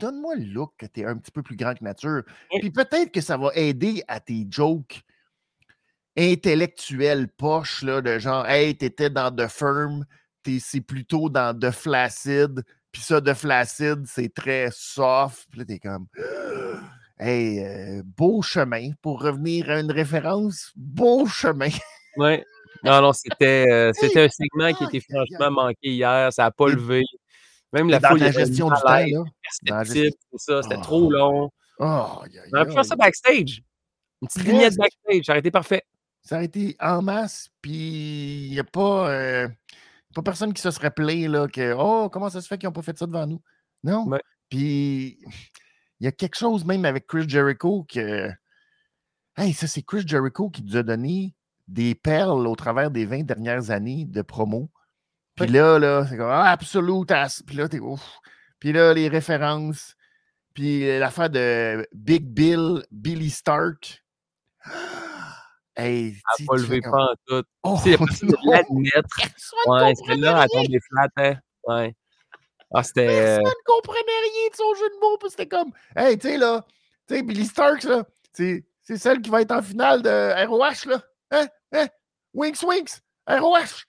[0.00, 2.22] Donne-moi le look que tu es un petit peu plus grand que nature.
[2.60, 5.02] Puis peut-être que ça va aider à tes jokes
[6.16, 10.04] intellectuels poches, là, de genre, hey, t'étais dans The Firm,
[10.44, 12.62] t'es- c'est plutôt dans de Flacid.
[12.92, 15.46] Puis ça, de Flacid, c'est très soft.
[15.50, 16.06] Puis là, t'es comme.
[17.18, 18.90] Hey, euh, beau chemin.
[19.00, 21.68] Pour revenir à une référence, beau chemin.
[22.16, 22.44] Ouais.
[22.84, 26.32] Non, non, c'était euh, c'était un segment qui était franchement manqué hier.
[26.32, 27.02] Ça n'a pas levé.
[27.72, 29.24] Même la foule, la gestion du temps, là.
[30.36, 30.62] Ça.
[30.62, 30.80] C'était Ah.
[30.80, 31.50] trop long.
[31.80, 33.62] Oh, aïe, aïe, On aurait pu faire ça backstage.
[34.22, 35.24] Une petite vignette backstage.
[35.24, 35.82] Ça aurait été parfait.
[36.22, 39.48] Ça a été en masse, puis il n'y a pas, euh,
[40.14, 42.72] pas personne qui se serait plaint là, que Oh, comment ça se fait qu'ils n'ont
[42.72, 43.42] pas fait ça devant nous?
[43.82, 44.06] Non.
[44.06, 44.22] Ouais.
[44.48, 45.18] Puis
[46.00, 48.30] il y a quelque chose même avec Chris Jericho que.
[49.36, 51.34] Hey, ça, c'est Chris Jericho qui nous a donné
[51.66, 54.70] des perles au travers des 20 dernières années de promo.
[55.34, 55.52] Puis Ouais.
[55.52, 57.42] là, là, c'est comme ah, Absolute As.
[57.44, 58.18] Puis là, t'es ouf.
[58.60, 59.96] Puis là, les références.
[60.54, 64.04] Puis l'affaire de Big Bill, Billy Stark.
[65.76, 67.42] Hey, tu n'a pas levé pas en tout.
[67.64, 69.16] Oh, Tu sais, personne de l'admettre.
[69.66, 71.34] Ouais, celle-là, elle tombait flat, hein.
[71.66, 71.96] Ouais.
[72.72, 73.08] Ah, c'était.
[73.08, 75.18] euh, Personne ne comprenait rien de son jeu de mots.
[75.18, 76.64] puis C'était comme, hey, tu sais, là,
[77.08, 78.64] tu sais, Billy Starks, là, c'est
[78.96, 81.02] celle qui va être en finale de ROH, là.
[81.30, 81.48] Hein?
[81.72, 81.86] Hein?
[82.34, 83.84] Winks, Winks, ROH.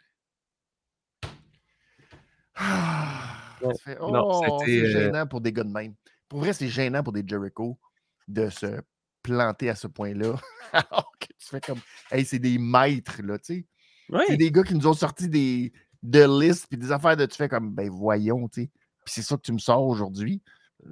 [2.56, 3.21] Ah,
[3.62, 3.74] Ouais.
[4.00, 5.95] Non, oh, c'est euh, gênant pour des gars de même.
[6.30, 7.80] Pour vrai, c'est gênant pour des Jericho
[8.28, 8.82] de se
[9.25, 10.35] planter à ce point-là.
[10.73, 11.79] Alors que tu fais comme,
[12.11, 13.65] hey, c'est des maîtres, là, tu
[14.09, 14.25] sais.
[14.27, 17.35] C'est des gars qui nous ont sorti des de listes puis des affaires de tu
[17.35, 18.69] fais comme ben voyons, tu sais.
[19.03, 20.41] Puis c'est ça que tu me sors aujourd'hui.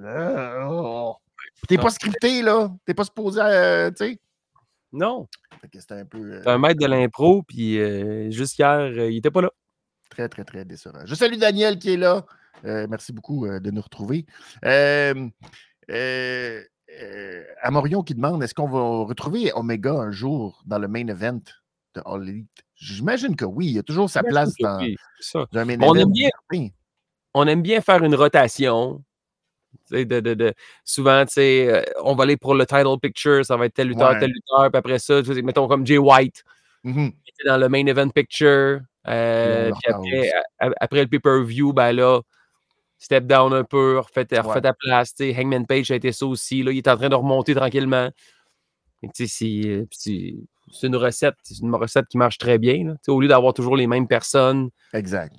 [0.00, 1.16] Euh, oh.
[1.68, 2.74] T'es pas scripté, là.
[2.84, 4.20] T'es pas supposé, euh, tu sais.
[4.92, 5.28] Non.
[5.72, 9.30] C'était un peu euh, un maître de l'impro, puis euh, juste hier, euh, il était
[9.30, 9.50] pas là.
[10.08, 11.04] très, très, très décevant.
[11.04, 12.24] Je salue Daniel qui est là.
[12.62, 14.24] Merci beaucoup de nous retrouver.
[14.64, 15.28] Euh,
[17.02, 21.40] euh, Amorion qui demande est-ce qu'on va retrouver Omega un jour dans le main event
[21.94, 22.48] de All Elite?
[22.74, 23.66] J'imagine que oui.
[23.66, 25.46] Il y a toujours sa place dans, Oui, c'est ça.
[25.52, 26.02] dans un main on event.
[26.06, 26.68] aime bien-
[27.34, 29.02] on aime bien faire une rotation.
[29.88, 30.54] Tu sais, De, de, de-
[30.84, 34.20] souvent, euh, on va aller pour le title picture, ça va être tel lutteur, Ouais.
[34.20, 36.44] tel lutteur, puis après ça, mettons comme Jay White,
[36.84, 37.10] Mhm.
[37.10, 38.80] qui était dans le main event picture.
[39.06, 40.30] euh, puis après,
[40.80, 42.20] après le pay-per-view, ben là,
[42.98, 44.60] step down un peu, refait, refait Ouais.
[44.60, 45.12] ta place.
[45.20, 46.62] Hangman Page a été ça aussi.
[46.62, 48.10] Là, il est en train de remonter tranquillement.
[49.14, 49.26] C'est,
[49.66, 50.34] euh, c'est-
[50.82, 52.84] une recette, c'est une recette qui marche très bien.
[52.86, 52.94] là.
[53.08, 55.34] Au lieu d'avoir toujours les mêmes personnes, Exact.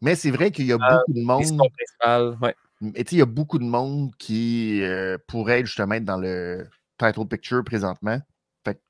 [0.00, 2.38] Mais c'est vrai qu'il y a Euh, beaucoup de monde.
[2.42, 2.54] ouais.
[2.94, 7.26] Et il y a beaucoup de monde qui euh, pourrait justement être dans le title
[7.26, 8.20] picture présentement.
[8.64, 8.80] Fait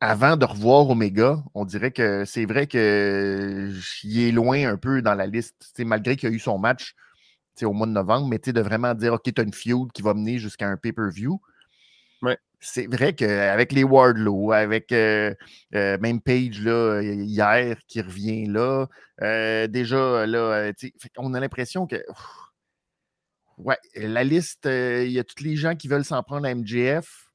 [0.00, 5.14] avant de revoir Omega, on dirait que c'est vrai qu'il est loin un peu dans
[5.14, 5.72] la liste.
[5.78, 6.94] Malgré qu'il y a eu son match
[7.62, 10.14] au mois de novembre, mais de vraiment dire OK, tu as une feud qui va
[10.14, 11.40] mener jusqu'à un pay-per-view.
[12.22, 12.38] Ouais.
[12.60, 15.34] C'est vrai qu'avec les Wardlow, avec euh,
[15.74, 18.86] euh, même Page là, hier qui revient là,
[19.20, 20.72] euh, déjà là,
[21.16, 22.02] qu'on a l'impression que
[23.58, 27.30] Ouais, la liste, il y a tous les gens qui veulent s'en prendre à MJF.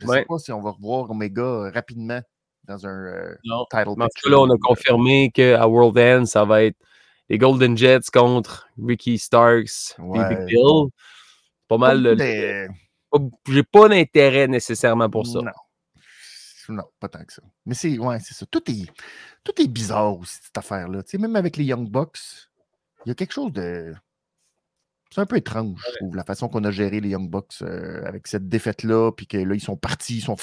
[0.00, 2.20] Je ne sais pas si on va revoir Omega rapidement
[2.64, 3.36] dans un
[3.70, 6.76] title en là, on a confirmé qu'à World End, ça va être
[7.28, 10.28] les Golden Jets contre Ricky Starks et Ouais.
[10.36, 10.88] Big Bill.
[11.68, 12.02] Pas mal.
[12.02, 12.68] pas le-
[13.10, 15.40] pas- J'ai pas d'intérêt nécessairement pour ça.
[15.40, 15.50] Non.
[16.68, 17.42] Non, pas tant que ça.
[17.64, 18.44] Mais c'est ouais, c'est ça.
[18.46, 18.90] Tout est,
[19.44, 21.02] tout est bizarre aussi, cette affaire-là.
[21.04, 22.18] Tu sais, même avec les Young Bucks,
[23.04, 23.94] il y a quelque chose de.
[25.12, 28.04] C'est un peu étrange, je trouve, la façon qu'on a géré les Young Bucks euh,
[28.04, 30.36] avec cette défaite-là, puis que là, ils sont partis, ils sont.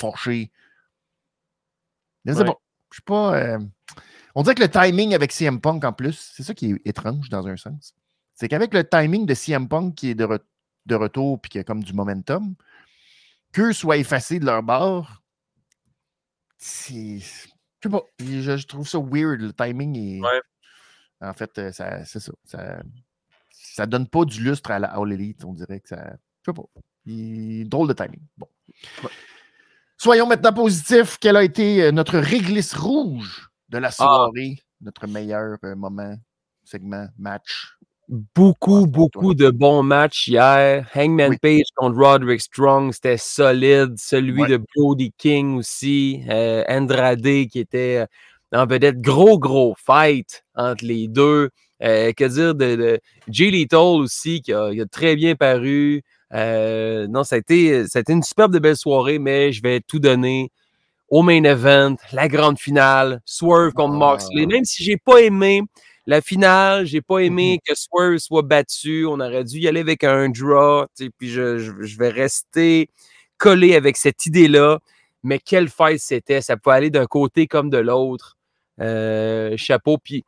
[2.25, 2.45] Mais c'est Ouais.
[2.45, 2.55] bon.
[2.91, 3.35] Je sais pas.
[3.35, 3.59] euh,
[4.35, 7.29] On dirait que le timing avec CM Punk en plus, c'est ça qui est étrange
[7.29, 7.93] dans un sens.
[8.33, 10.39] C'est qu'avec le timing de CM Punk qui est de, re-
[10.87, 12.55] de retour puis qui a comme du momentum,
[13.51, 15.21] qu'eux soient effacés de leur bord,
[16.57, 17.19] c'est.
[17.19, 17.25] Je
[17.83, 18.01] sais pas.
[18.19, 19.41] Je, je trouve ça weird.
[19.41, 20.21] Le timing est.
[20.21, 20.41] Ouais.
[21.21, 22.31] En fait, euh, c'est ça.
[22.45, 22.81] Ça,
[23.51, 25.43] ça donne pas du lustre à la All Elite.
[25.45, 26.13] On dirait que ça.
[26.45, 26.63] Je sais pas.
[27.05, 28.21] Il- Drôle de timing.
[28.37, 28.47] Bon.
[29.97, 31.17] Soyons maintenant positifs.
[31.19, 33.49] Quel a été euh, notre réglisse rouge?
[33.73, 34.57] De la soirée?
[34.81, 36.15] Notre meilleur euh, moment,
[36.63, 37.75] segment, match.
[38.35, 40.87] Beaucoup, beaucoup de bons matchs hier.
[40.93, 41.37] Hangman Oui.
[41.41, 43.95] Page contre Roderick Strong, c'était solide.
[43.97, 44.49] Celui Ouais.
[44.49, 46.21] de Brody King aussi.
[46.29, 48.05] Euh, Andrade qui était
[48.53, 49.01] euh, en vedette.
[49.01, 51.49] Gros, gros fight entre les deux.
[51.81, 56.01] Euh, que dire de, de Jay Lethal aussi qui a, qui a très bien paru.
[56.33, 59.61] Euh, non, ça a, été, ça a été une superbe de belle soirée, mais je
[59.61, 60.49] vais tout donner
[61.13, 63.97] au main event, la grande finale, Swerve contre Ah.
[64.13, 64.47] Moxley.
[64.47, 65.61] Même si j'ai pas aimé
[66.07, 69.05] la finale, j'ai pas aimé que Swerve soit battu.
[69.05, 70.85] On aurait dû y aller avec un draw.
[71.19, 72.89] Puis je, je- je vais rester
[73.37, 74.79] collé avec cette idée-là.
[75.21, 76.41] Mais quelle fight c'était.
[76.41, 78.37] Ça pouvait aller d'un côté comme de l'autre.
[78.81, 79.97] Euh, chapeau.
[79.99, 80.25] Puis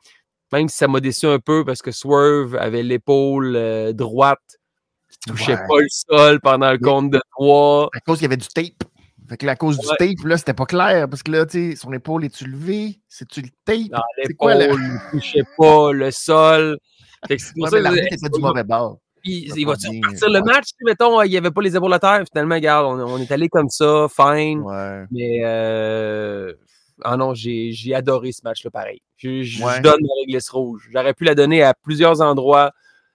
[0.53, 4.59] Même si ça m'a déçu un peu parce que Swerve avait l'épaule euh, droite
[5.09, 5.67] qui touchait Ouais.
[5.67, 7.89] pas le sol pendant le compte de trois.
[7.93, 8.87] À cause qu'il y avait du tape.
[9.27, 11.09] Fait que la cause du tape, là, c'était pas clair.
[11.09, 12.99] Parce que là, tu sais, son épaule est-tu levée?
[13.07, 13.99] C'est-tu le tape?
[14.23, 16.77] C'est quoi, le- il touchait pas le sol.
[17.27, 18.99] Fait que c'est pour Ouais, ça que l'arbitre je- était du mauvais bord.
[19.23, 20.53] il, il va va-tu repartir le ouais.
[20.53, 20.67] match?
[20.85, 22.23] Mettons, il n'y avait pas les épaules à terre.
[22.31, 24.59] Finalement, regarde, on, on est allé comme ça, fine.
[24.61, 25.05] Ouais.
[25.09, 26.53] Mais euh,
[27.03, 29.01] ah non, j'ai adoré ce match-là pareil.
[29.17, 30.87] Je, je- je donne ma réglisse rouge.
[30.93, 32.71] J'aurais pu la donner à plusieurs endroits.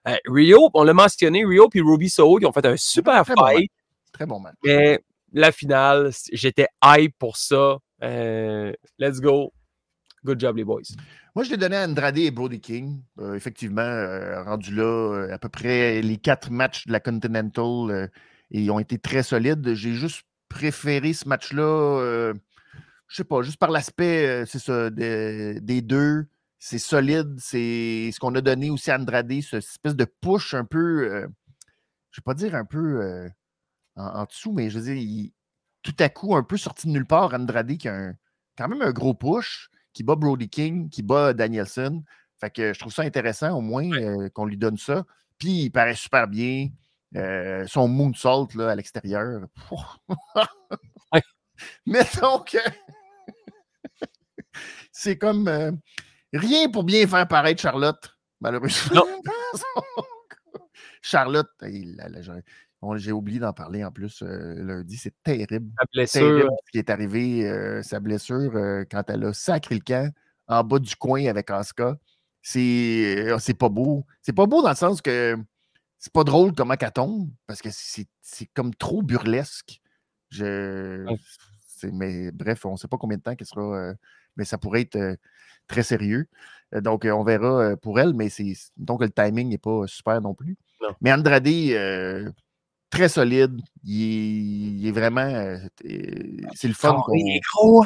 [0.08, 3.34] Euh, Rio, on l'a mentionné, Rio et Ruby Soho qui ont fait un super Très
[3.34, 3.70] bon fight.
[4.12, 4.54] Très bon match.
[4.64, 4.98] mais
[5.32, 7.78] la finale, j'étais hype pour ça.
[8.02, 9.52] Euh, let's go.
[10.24, 10.82] Good job, les boys.
[11.34, 13.00] Moi, je l'ai donné à Andrade et Brody King.
[13.18, 18.06] Euh, effectivement, euh, rendu là, à peu près les quatre matchs de la Continental, euh,
[18.50, 19.74] ils ont été très solides.
[19.74, 22.32] J'ai juste préféré ce match-là,
[23.06, 26.26] je sais pas, juste par l'aspect, c'est ça, de- des deux.
[26.58, 27.36] C'est solide.
[27.38, 31.04] C'est ce qu'on a donné aussi à Andrade, ce- espèce de push un peu,
[32.10, 33.28] je vais pas dire un peu
[34.00, 35.32] en, en dessous, mais je veux dire, il-
[35.82, 38.14] tout à coup, un peu sorti de nulle part, Andrade qui a un-
[38.58, 42.02] quand même un gros push qui bat Brody King, qui bat Danielson.
[42.38, 45.04] Fait que je trouve ça intéressant au moins euh, qu'on lui donne ça.
[45.38, 46.68] Puis il paraît super bien.
[47.16, 49.46] Euh, son moonsault là, à l'extérieur.
[51.12, 51.22] Ouais.
[51.86, 52.58] Mettons que
[54.92, 55.72] c'est comme euh,
[56.32, 59.02] rien pour bien faire paraître Charlotte, malheureusement.
[61.02, 62.20] Charlotte, hey, la- la-
[62.96, 66.20] j'ai- oublié d'en parler en plus euh, lundi, c'est terrible La blessure.
[66.20, 70.12] terrible ce qui est arrivé, euh, sa blessure, euh, quand elle a sacré le camp
[70.48, 71.96] en bas du coin avec Asuka.
[72.42, 74.06] C'est euh, c'est pas beau.
[74.22, 75.36] C'est pas beau dans le sens que
[75.98, 78.06] c'est pas drôle comment qu'elle tombe, parce que c'est
[78.54, 79.80] comme trop burlesque.
[80.30, 81.04] Je,
[81.92, 83.92] mais bref, on sait pas combien de temps qu'elle sera.
[84.36, 85.16] mais ça pourrait être
[85.66, 86.26] très sérieux.
[86.72, 90.56] Donc, on verra pour elle, mais c'est donc le timing n'est pas super non plus.
[90.80, 90.94] Non.
[91.00, 92.30] Mais Andrade, euh,
[92.90, 93.60] très solide.
[93.84, 95.20] Il est, il est vraiment.
[95.22, 96.08] euh, euh,
[96.54, 97.02] c'est le fun.
[97.06, 97.84] Oh, il est gros.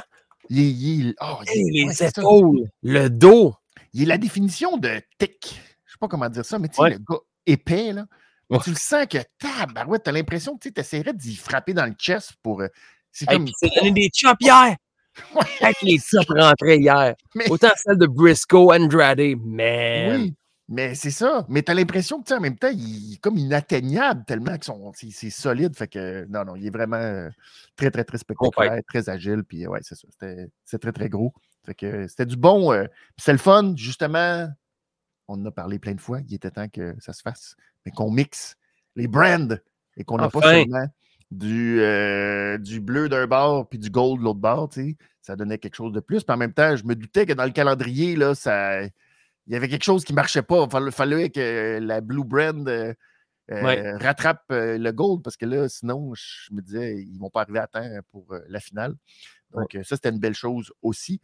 [0.51, 3.55] il est- il est- oh, il est- Hey, les ouais, épaules, le dos.
[3.93, 5.61] Il est la définition de tic.
[5.87, 6.91] Je sais pas comment dire ça, mais tu sais, Ouais.
[6.91, 8.05] le gars épais, là.
[8.51, 8.59] Ouais.
[8.63, 12.33] Tu le sens que tabarouette, t'as l'impression que tu essaierais d'y frapper dans le chest
[12.43, 12.61] pour.
[12.61, 12.69] euh,
[13.13, 13.45] c'est Hey, comme.
[13.47, 14.77] puis il s'est donné des chops hier.
[15.63, 17.15] Avec les chops rentrés hier.
[17.37, 20.21] Mais- Autant celle de Briscoe, Andrade, man.
[20.23, 20.35] Oui,
[20.69, 21.45] mais c'est ça.
[21.49, 24.93] Mais tu as l'impression que, en même temps, il est comme inatteignable tellement que son-
[24.95, 25.77] c'est solide.
[25.77, 27.29] Fait que, non, non, il est vraiment euh,
[27.77, 29.45] très, très, très spectaculaire, très agile.
[29.45, 30.07] Puis, ouais, c'est ça.
[30.11, 31.33] C'était c'est très, très gros.
[31.67, 32.73] Fait que c'était du bon.
[32.73, 32.85] euh,
[33.17, 34.49] c'est le fun, justement.
[35.29, 36.21] On en a parlé plein de fois.
[36.29, 37.57] Il était temps que ça se fasse.
[37.87, 38.57] Mais qu'on mixe
[38.97, 39.49] les brands
[39.97, 40.87] et qu'on n'a pas seulement
[41.31, 44.69] du, euh, du bleu d'un bord puis du gold de l'autre bord.
[44.69, 44.97] tu sais.
[45.23, 46.23] Ça donnait quelque chose de plus.
[46.25, 48.81] Puis en même temps, je me doutais que dans le calendrier, là, ça
[49.47, 50.65] il y avait quelque chose qui ne marchait pas.
[50.65, 52.95] Il fallait, fallait que la Blue Brand euh,
[53.51, 53.93] euh, Ouais.
[53.97, 57.43] rattrape euh, le gold parce que là, sinon, je me disais, ils ne vont pas
[57.43, 58.95] arriver à temps pour la finale.
[59.53, 61.21] Donc, ça, c'était une belle chose aussi.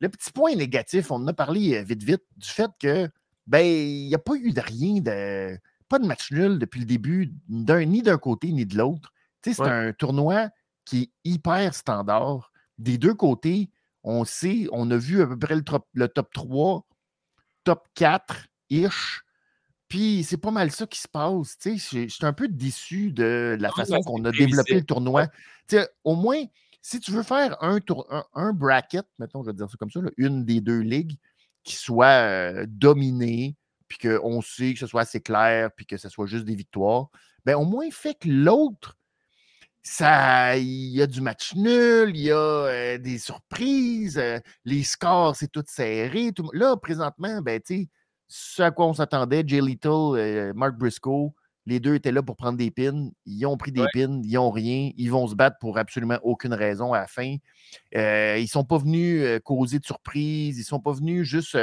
[0.00, 3.08] Le petit point négatif, on en a parlé vite, vite, du fait que,
[3.46, 5.56] ben, il n'y a pas eu de rien de.
[5.88, 9.12] Pas de match nul depuis le début, d'un, ni d'un côté ni de l'autre.
[9.42, 9.68] C'est Ouais.
[9.68, 10.48] un tournoi
[10.84, 12.50] qui est hyper standard.
[12.78, 13.70] Des deux côtés,
[14.02, 16.84] on sait, on a vu à peu près le, trop- le top 3,
[17.64, 19.20] top 4-ish.
[19.88, 21.56] Puis c'est pas mal ça qui se passe.
[21.64, 25.28] Je suis un peu déçu de la Non, façon qu'on a développé le tournoi.
[26.04, 26.42] Au moins,
[26.82, 29.90] si tu veux faire un, tour, un, un bracket, mettons, je vais dire ça comme
[29.90, 31.16] ça, là, une des deux ligues
[31.62, 33.56] qui soit euh, dominée,
[33.88, 37.08] puis qu'on sait que ce soit assez clair, puis que ce soit juste des victoires,
[37.44, 38.96] ben au moins fait que l'autre,
[39.86, 44.82] ça, il y a du match nul, il y a euh, des surprises, euh, les
[44.82, 46.32] scores, c'est tout serré.
[46.34, 47.88] tout- là, présentement, ben, tu sais,
[48.26, 51.32] ce à quoi on s'attendait, Jay Little, euh, Mark Briscoe,
[51.66, 53.10] les deux étaient là pour prendre des pins.
[53.26, 53.88] Ils ont pris des Ouais.
[53.92, 54.90] pins, ils n'ont rien.
[54.96, 57.36] Ils vont se battre pour absolument aucune raison à la fin.
[57.92, 60.56] Ils ne sont pas venus causer de surprise.
[60.56, 61.56] Ils ne sont pas venus juste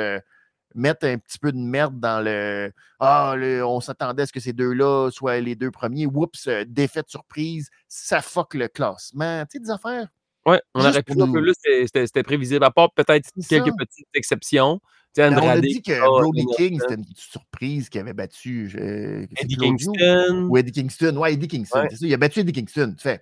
[0.76, 4.39] mettre un petit peu de merde dans le Ah, le- on s'attendait à ce que
[4.39, 6.05] ces deux-là soient les deux premiers.
[6.05, 7.69] Oups, euh, défaite surprise.
[7.88, 9.43] Ça fuck le classement.
[9.45, 10.07] Tu sais, des affaires.
[10.45, 11.51] Ouais, on aurait pu dire que là,
[11.95, 14.80] c'était- prévisible, à part peut-être quelques petites exceptions.
[15.13, 18.13] Tu sais, Ben, on a dit que ah, Brody King, c'était une surprise qui avait
[18.13, 20.47] battu euh, Eddie Kingston.
[20.49, 21.17] ou Eddie Kingston.
[21.17, 21.82] Ouais, Eddie Kingston.
[21.82, 21.88] Ouais.
[21.91, 22.93] C'est ça, il a battu Eddie Kingston.
[22.97, 23.22] Tu fais.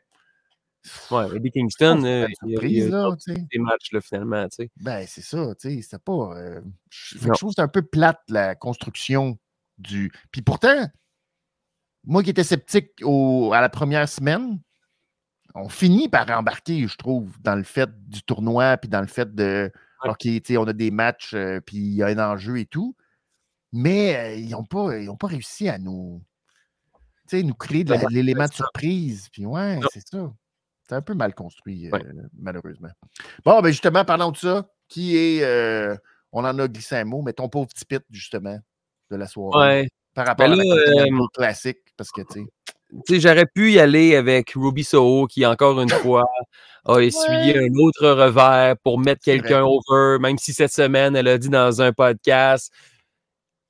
[1.12, 3.46] Ouais, Eddie Kingston, euh, il, il tu sais.
[3.52, 4.48] des matchs là, finalement.
[4.48, 4.72] Tu sais.
[4.78, 6.38] Ben, c'est ça, tu sais, pas.
[6.38, 9.38] euh, je trouve que c'est un peu plate, la construction
[9.78, 10.12] du.
[10.32, 10.88] Puis pourtant,
[12.06, 14.60] moi qui étais sceptique au- à la première semaine,
[15.56, 19.34] on finit par embarquer, je trouve, dans le fait du tournoi, puis dans le fait
[19.34, 19.72] de.
[20.06, 20.26] OK,
[20.58, 22.96] on a des matchs, euh, puis il y a un enjeu et tout.
[23.74, 26.24] Mais euh, ils n'ont pas, pas réussi à nous,
[27.34, 29.28] nous créer de l'élément de surprise.
[29.32, 30.34] Puis ouais, c'est ça.
[30.90, 32.00] C'est un peu mal construit, euh,
[32.36, 32.90] malheureusement.
[33.46, 34.68] Bon, ben justement, parlons de ça.
[34.88, 35.46] Qui est.
[36.32, 38.58] on en a glissé un mot, mais ton pauvre petit pit, justement,
[39.12, 39.82] de la soirée.
[39.82, 39.90] Ouais.
[40.16, 42.46] Par rapport Ben à là, la classique, parce que, tu sais.
[43.06, 45.90] Tu sais, j'aurais pu y aller avec Ruby Soho, qui encore une
[46.24, 46.26] fois
[46.86, 51.38] a essuyé un autre revers pour mettre quelqu'un over, même si cette semaine, elle a
[51.38, 52.74] dit dans un podcast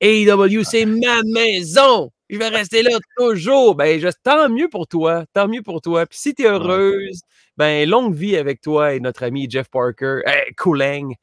[0.00, 2.10] AEW, c'est ma maison!
[2.30, 3.74] Je vais rester là toujours.
[3.74, 5.24] Ben, je- tant mieux pour toi.
[5.32, 6.06] Tant mieux pour toi.
[6.06, 7.20] Puis si tu es heureuse,
[7.56, 10.20] ben, longue vie avec toi et notre ami Jeff Parker.
[10.26, 11.14] Hey, Cooling.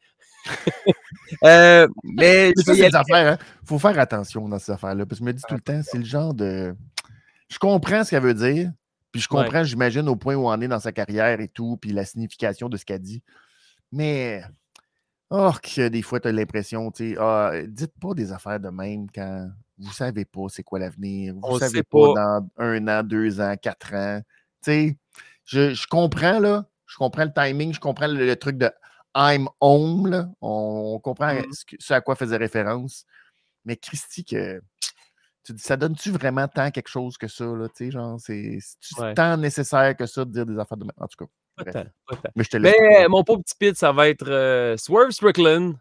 [1.43, 3.37] Euh, mais Mais ça, c'est des affaires, hein.
[3.65, 5.05] Faut faire attention dans ces affaires-là.
[5.05, 6.73] Parce que je me dis tout le temps, c'est le genre de.
[7.49, 8.71] Je comprends ce qu'elle veut dire.
[9.11, 9.43] Puis je Ouais.
[9.43, 12.69] comprends, j'imagine, au point où on est dans sa carrière et tout, puis la signification
[12.69, 13.23] de ce qu'elle dit.
[13.91, 14.41] Mais.
[15.29, 18.69] Oh, que des fois, tu as l'impression, tu sais, ah, dites pas des affaires de
[18.69, 21.35] même quand vous savez pas c'est quoi l'avenir.
[21.35, 22.13] Vous savez pas, pas.
[22.39, 24.21] dans un an, deux ans, quatre ans.
[24.63, 24.97] Tu sais,
[25.45, 26.65] je, je comprends, là.
[26.85, 28.69] Je comprends le timing, je comprends le, le truc de
[29.15, 30.29] I'm home, là.
[30.41, 31.45] On, on comprend Mhm.
[31.79, 33.05] ce, à quoi faisait référence.
[33.65, 34.61] Mais Christy, que.
[35.43, 37.67] Tu dis, ça donne-tu vraiment tant quelque chose que ça, là?
[37.69, 38.59] Tu sais, genre, c'est
[38.97, 39.13] Ouais.
[39.13, 40.93] tant nécessaire que ça de dire des affaires de même?
[40.97, 41.31] En tout cas,
[42.35, 42.75] Mais je te laisse.
[42.79, 45.75] Mais euh, mon pauvre petit pit, ça va être euh, Swerve Strickland.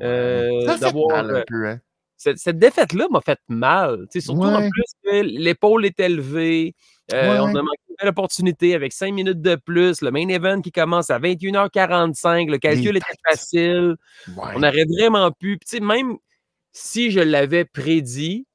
[0.00, 1.80] euh, ça fait mal euh, un peu, hein?
[2.16, 4.06] cette, cette défaite-là m'a fait mal.
[4.14, 6.74] Surtout en plus que l'épaule est élevée.
[7.12, 10.00] euh, On a manqué une belle opportunité avec 5 minutes de plus.
[10.02, 12.50] Le main event qui commence à 21h45.
[12.50, 13.20] Le calcul était têtes.
[13.28, 13.96] facile.
[14.28, 14.52] Ouais.
[14.56, 15.58] On aurait vraiment pu.
[15.80, 16.16] même
[16.72, 18.46] si je l'avais prédit,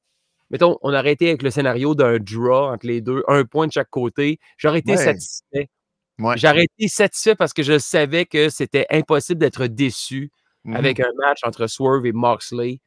[0.50, 3.72] mettons, on aurait été avec le scénario d'un draw entre les deux, un point de
[3.72, 4.96] chaque côté, j'aurais été Ouais.
[4.96, 5.68] satisfait.
[6.18, 6.36] Ouais.
[6.38, 10.30] J'aurais été satisfait parce que je savais que c'était impossible d'être déçu
[10.64, 10.76] Mhm.
[10.76, 12.80] avec un match entre Swerve et Moxley.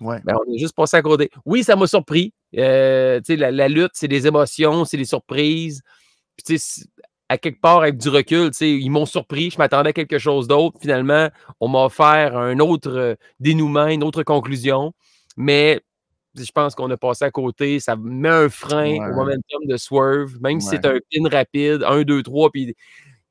[0.00, 0.20] Ouais.
[0.24, 1.30] Ben, on est juste passé à côté.
[1.44, 2.32] Oui, ça m'a surpris.
[2.56, 5.82] Euh, la, la lutte, c'est des émotions, c'est des surprises.
[6.36, 6.58] Puis,
[7.28, 9.50] à quelque part, avec du recul, ils m'ont surpris.
[9.50, 10.78] Je m'attendais à quelque chose d'autre.
[10.80, 11.28] Finalement,
[11.60, 14.92] on m'a offert un autre euh, dénouement, une autre conclusion.
[15.36, 15.80] Mais
[16.36, 17.80] je pense qu'on a passé à côté.
[17.80, 19.10] Ça met un frein Ouais.
[19.10, 22.74] au momentum de Swerve, même si c'est un pin rapide, 1, 2, 3, puis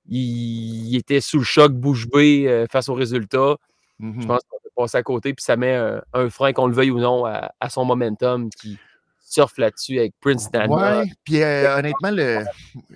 [0.10, 3.56] il, il était sous le choc bouche bée euh, face au résultat.
[4.00, 4.28] Je Mhm.
[4.28, 6.92] pense qu'on peut passer à côté, puis ça met un, un frein, qu'on le veuille
[6.92, 8.78] ou non, à, à son momentum qui
[9.26, 10.68] surfe là-dessus avec Prince Nana.
[11.02, 12.44] Ouais, puis euh, honnêtement, le,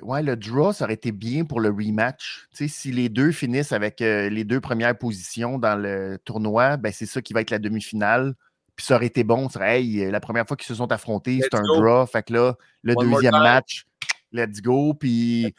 [0.03, 2.47] ouais, le draw, ça aurait été bien pour le rematch.
[2.51, 7.05] Si les deux finissent avec euh, les deux premières positions dans le tournoi, ben, c'est
[7.07, 8.35] ça qui va être la demi-finale.
[8.77, 9.49] Puis ça aurait été bon.
[9.49, 11.81] Ça aurait, hey, la première fois qu'ils se sont affrontés, c'est un go.
[11.81, 12.05] draw.
[12.05, 13.85] Fait que là, le One deuxième match,
[14.31, 14.93] let's go.
[14.93, 15.53] Puis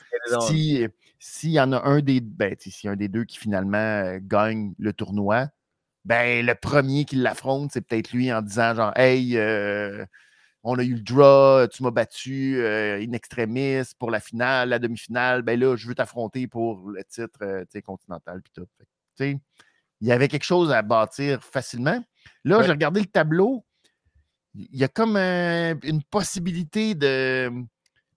[0.46, 0.86] si
[1.18, 4.74] s'il y en a un des ben, a un des deux qui finalement euh, gagne
[4.78, 5.48] le tournoi,
[6.04, 10.04] ben le premier qui l'affronte, c'est peut-être lui en disant genre Hey, euh,
[10.62, 14.78] on a eu le draw, tu m'as battu euh, in extremis pour la finale, la
[14.78, 18.68] demi-finale, ben là, je veux t'affronter pour le titre continental puis tout.
[20.00, 22.00] Il y avait quelque chose à bâtir facilement.
[22.44, 22.64] Là, Ouais.
[22.64, 23.64] j'ai regardé le tableau.
[24.54, 27.50] Il y a comme euh, une possibilité de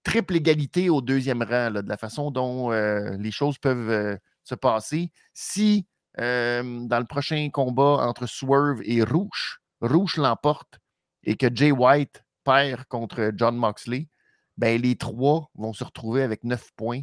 [0.04, 4.18] triple égalité au deuxième rang, là, de la façon dont euh, les choses peuvent euh,
[4.44, 5.12] se passer.
[5.34, 5.86] Si
[6.20, 10.80] euh, dans le prochain combat entre Swerve et Rouge, Rouge l'emporte
[11.24, 14.08] et que Jay White perd contre John Moxley,
[14.58, 17.02] ben, les trois vont se retrouver avec neuf points.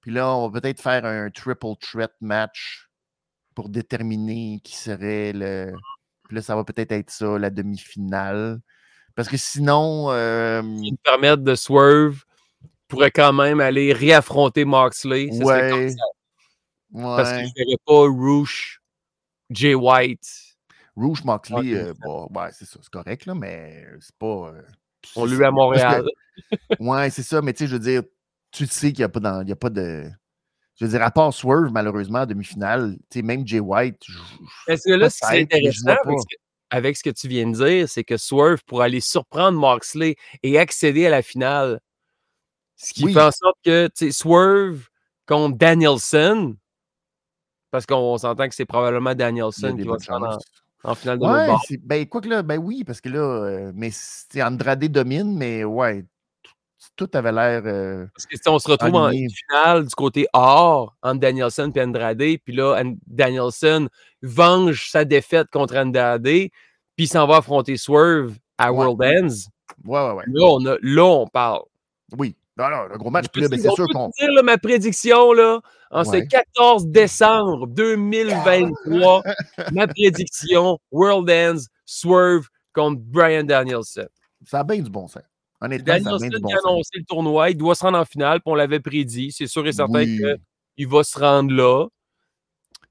[0.00, 2.88] Puis là, on va peut-être faire un triple threat match
[3.54, 5.72] pour déterminer qui serait le.
[6.28, 8.60] Puis là, ça va peut-être être ça, la demi-finale.
[9.14, 10.10] Parce que sinon.
[10.10, 12.24] euh, nous permettent de Swerve
[12.88, 15.28] pourrait quand même aller réaffronter Moxley.
[15.28, 15.90] Comme ouais.
[15.90, 15.96] ça,
[16.92, 17.42] parce Ouais.
[17.42, 18.80] que je ne ferais pas Rouge,
[19.50, 20.28] Jay White.
[20.96, 24.52] Rouge Moxley, Ok, euh, bon, ouais, c'est ça, c'est correct, là, mais c'est pas.
[24.54, 24.62] euh,
[25.16, 26.04] On lui à Montréal.
[26.80, 28.02] Ouais, c'est ça, mais tu sais, je veux dire,
[28.50, 30.04] tu sais qu'il n'y a, pas dans- il y a pas de.
[30.76, 34.02] Je veux dire, à part Swerve, malheureusement, en demi-finale, même Jay White.
[34.66, 36.36] Parce que là, ce qui est intéressant avec ce, que,
[36.70, 40.58] avec ce que tu viens de dire, c'est que Swerve pourrait aller surprendre Moxley et
[40.58, 41.80] accéder à la finale.
[42.76, 43.14] Ce qui Oui.
[43.14, 44.88] fait en sorte que Swerve
[45.26, 46.56] contre Danielson,
[47.70, 50.38] parce qu'on s'entend que c'est probablement Danielson qui va se rendre
[50.84, 51.64] en, en finale de Ouais, bord.
[51.84, 53.90] ben, quoi que là, ben oui, parce que là, euh, mais
[54.42, 56.04] Andrade domine, mais ouais,
[56.96, 57.62] tout avait l'air.
[57.66, 61.82] euh, Parce que si on se retrouve en finale du côté or entre Danielson et
[61.82, 63.88] Andrade, puis là, An- Danielson
[64.22, 66.50] venge sa défaite contre Andrade, puis
[66.96, 68.78] il s'en va affronter Swerve à Ouais.
[68.86, 69.48] World Ends.
[69.84, 70.24] Ouais, ouais, ouais.
[70.28, 71.62] Là, on, a, là, on parle.
[72.16, 72.36] Oui.
[72.56, 73.26] Non, non, le gros match.
[73.32, 74.10] Puis ben, c'est sûr qu'on.
[74.16, 75.60] dire, là, ma prédiction, là,
[75.90, 76.26] en ce Ouais.
[76.28, 79.22] 14 décembre 2023,
[79.72, 84.06] ma prédiction, World Ends, Swerve contre Brian Danielson.
[84.46, 85.22] Ça a bien du bon sens.
[85.64, 86.66] Honnêtement, ça Danielson du bon qui a sens.
[86.66, 89.32] annoncé le tournoi, il doit se rendre en finale, puis on l'avait prédit.
[89.32, 90.20] C'est sûr et certain Oui.
[90.76, 91.86] qu'il va se rendre là.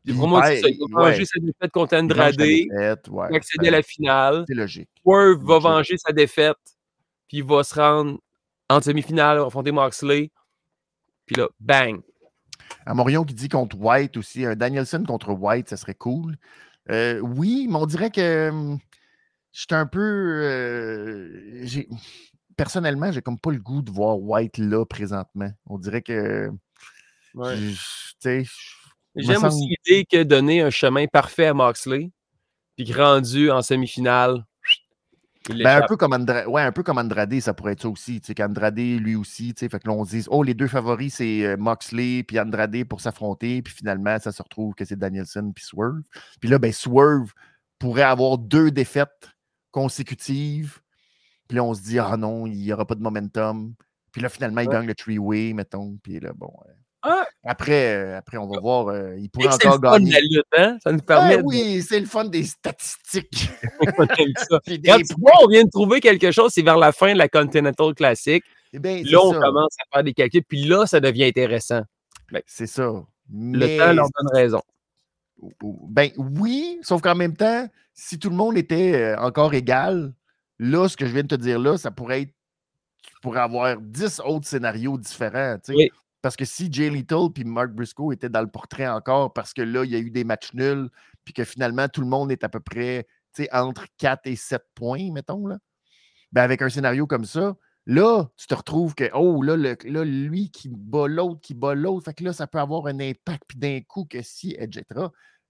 [0.04, 0.22] Puis Il ça.
[0.28, 1.12] va ouais.
[1.12, 4.44] venger sa défaite contre Andrade, défaite, ouais, va accéder à la finale.
[4.48, 4.90] C'est logique.
[5.02, 5.64] Swerve va Logique.
[5.70, 6.58] venger sa défaite,
[7.30, 8.20] puis il va se rendre
[8.70, 10.30] en demi-finale, affronter Moxley.
[11.26, 12.02] Puis là, bang!
[12.86, 16.36] À Morion qui dit contre White aussi, un Danielson contre White, ça serait cool.
[16.90, 18.80] Euh, oui, mais on dirait que hum,
[19.54, 20.00] je suis un peu.
[20.44, 21.66] euh,
[22.56, 25.52] personnellement, j'ai comme pas le goût de voir White là présentement.
[25.68, 26.50] On dirait que.
[27.34, 27.56] Ouais.
[29.16, 32.12] J'aime aussi l'idée que donner un chemin parfait à Moxley,
[32.76, 34.46] puis rendu en demi-finale,
[35.50, 37.90] il Ben, un peu comme Andra- ouais, un peu comme Andrade, ça pourrait être ça
[37.90, 38.22] aussi.
[38.22, 41.58] Qu'Andrade, lui aussi, fait que là, on se dit, oh, les deux favoris, c'est euh,
[41.58, 46.02] Moxley puis Andrade pour s'affronter, puis finalement, ça se retrouve que c'est Danielson puis Swerve.
[46.40, 47.34] Puis là, ben, Swerve
[47.78, 49.32] pourrait avoir deux défaites
[49.72, 50.80] consécutives.
[51.54, 53.76] Puis là, on se dit, ah non, il n'y aura pas de momentum.
[54.12, 54.74] Puis là, finalement, il Ouais.
[54.74, 55.98] gagne le three-way, mettons.
[56.02, 56.52] Puis là, bon.
[56.68, 56.72] euh,
[57.04, 57.28] Ah!
[57.44, 58.88] Après, euh, après, on va voir.
[58.88, 60.12] euh, il pourrait C'est le encore fun de gagner.
[60.14, 60.78] la lutte, hein?
[60.84, 63.52] Ça nous Ah permet de- oui, c'est le fun des statistiques.
[64.50, 64.60] ça.
[64.66, 67.14] Puis des Quand tu vois, on vient de trouver quelque chose, c'est vers la fin
[67.14, 68.44] de la Continental Classic.
[68.72, 69.40] Eh ben, c'est Là, on ça.
[69.40, 71.82] commence à faire des calculs, puis là, ça devient intéressant.
[72.48, 72.90] C'est ça.
[73.32, 74.62] Le temps leur donne raison.
[75.62, 80.14] Ben oui, sauf qu'en même temps, si tout le monde était encore égal,
[80.60, 82.34] là, ce que je viens de te dire là, ça pourrait être.
[83.06, 85.58] Tu pourrais avoir 10 autres scénarios différents.
[85.58, 85.78] tu sais.
[85.78, 85.92] Oui.
[86.22, 89.62] Parce que si Jay Little puis Mark Briscoe étaient dans le portrait encore, parce que
[89.62, 90.90] là, il y a eu des matchs nuls,
[91.26, 94.36] puis que finalement, tout le monde est à peu près tu sais, entre 4 et
[94.36, 95.58] 7 points, mettons, là.
[96.32, 100.04] Ben, avec un scénario comme ça, là, tu te retrouves que, oh, là, le- là
[100.04, 103.44] lui qui bat l'autre, qui bat l'autre, fait que là, ça peut avoir un impact,
[103.48, 104.86] puis d'un coup, que si, etc.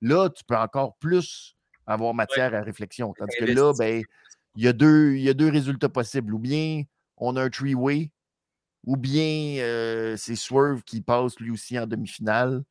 [0.01, 3.13] Là, tu peux encore plus avoir matière à réflexion.
[3.17, 4.03] Tandis que là, ben,
[4.55, 6.33] il y, a deux- il y a deux résultats possibles.
[6.33, 6.83] Ou bien
[7.17, 8.11] on a un three-way,
[8.85, 12.63] ou bien euh, c'est Swerve qui passe lui aussi en demi-finale,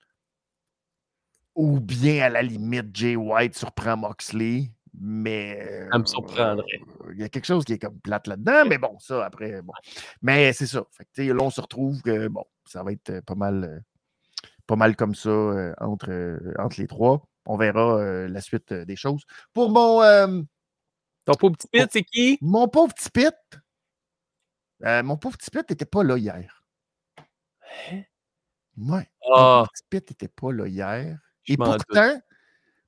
[1.55, 4.71] ou bien à la limite, Jay White surprend Moxley.
[5.01, 6.81] Mais Ça me surprendrait.
[7.07, 9.63] euh, il y a quelque chose qui est comme plate là-dedans, mais bon, ça après,
[9.63, 9.73] bon.
[10.21, 10.85] Mais c'est ça.
[10.91, 13.81] Fait que, là, on se retrouve que bon, ça va être pas mal, euh,
[14.67, 17.25] pas mal comme ça euh, entre, euh, entre les trois.
[17.47, 19.23] On verra euh, la suite des choses.
[19.55, 20.03] Pour mon,
[21.25, 22.39] Ton pauvre petit pit, c'est qui?
[22.41, 23.35] mon pauvre petit Pit,
[24.85, 26.65] euh, mon pauvre petit Pit n'était pas là hier.
[28.77, 29.09] Ouais.
[29.23, 31.19] Mon Ah, pauvre petit Pit n'était pas là hier.
[31.47, 31.85] Et m'en doute.
[31.89, 32.21] pourtant,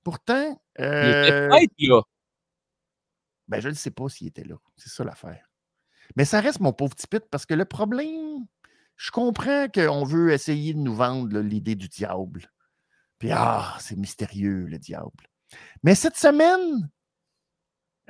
[0.03, 2.03] pourtant, Il était euh, peut-être là.
[3.49, 4.57] Ben, je ne sais pas s'il était là.
[4.77, 5.51] C'est ça l'affaire.
[6.17, 8.47] Mais ça reste mon pauvre petit pit parce que le problème,
[8.97, 12.51] je comprends qu'on veut essayer de nous vendre l'idée du diable.
[13.19, 15.29] Puis, ah, c'est mystérieux, le diable.
[15.83, 16.91] Mais cette semaine,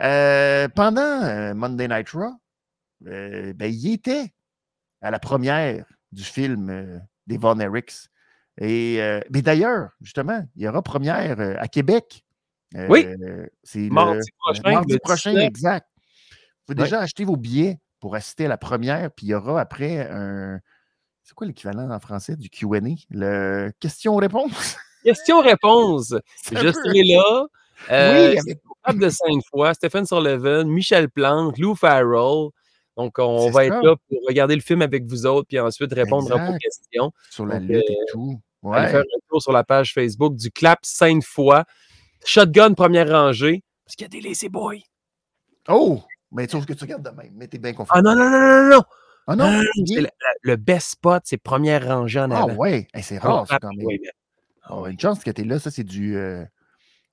[0.01, 2.32] euh, pendant euh, Monday Night Raw,
[3.07, 4.32] euh, ben, il était
[5.01, 8.09] à la première du film euh, des Von Eriks.
[8.61, 12.24] Et, mais d'ailleurs, justement, il y aura première à Québec.
[12.88, 13.05] Oui.
[13.64, 15.47] C'est Mardi le- prochain, Mardi prochain, 19.
[15.49, 15.88] exact.
[16.66, 19.61] Vous pouvez déjà acheter vos billets pour assister à la première, puis il y aura
[19.61, 20.61] après un.
[21.24, 22.78] C'est quoi l'équivalent en français du QA?
[23.11, 24.76] Le question-réponse?
[25.03, 26.14] Question-réponse.
[26.53, 27.47] Je peu- serai là.
[27.90, 32.51] Euh, Oui, avec- Table de cinq fois, Stephen Sullivan, Michel Plante, Lou Farrell.
[32.97, 33.64] Donc, on C'est va ça.
[33.66, 37.11] être là pour regarder le film avec vous autres, puis ensuite répondre à vos questions.
[37.30, 38.41] sur la Donc, lutte et euh, tout.
[38.72, 38.91] Allez Ouais.
[38.91, 41.64] faire un tour sur la page Facebook du Clap cinq fois.
[42.24, 43.62] Shotgun première rangée.
[43.85, 44.76] Parce qu'il y a des lazy boys.
[45.68, 46.01] Oh!
[46.32, 47.95] Mais sauf que tu regardes de même, mais t'es bien confiant.
[47.97, 48.82] Ah non, non, non, non, non.
[49.26, 50.07] Ah non, c'est
[50.43, 52.55] le, best spot, c'est première rangée en Ah avant.
[52.57, 53.87] ouais, Hey, c'est Ah, rare ça ah, quand même.
[54.62, 54.91] ah Ah, oui.
[54.93, 56.16] Une chance que t'es là, ça c'est du.
[56.16, 56.45] euh,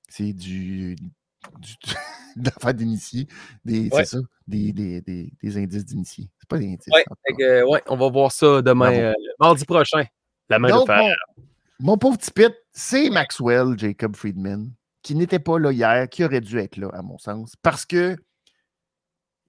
[0.09, 0.95] c'est du.
[2.35, 3.27] d'affaires d'initiés.
[3.65, 4.05] Des, Ouais.
[4.05, 6.29] C'est ça, des, des, des, des indices d'initiés.
[6.39, 6.87] C'est pas des indices.
[6.93, 7.03] Ouais,
[7.37, 10.03] que, ouais, on va voir ça demain, euh, mardi prochain.
[10.49, 10.97] La main de Donc, fer.
[10.99, 11.43] mon,
[11.91, 14.71] mon pauvre petit pit, c'est Maxwell Jacob Friedman,
[15.01, 18.15] qui n'était pas là hier, qui aurait dû être là, à mon sens, parce que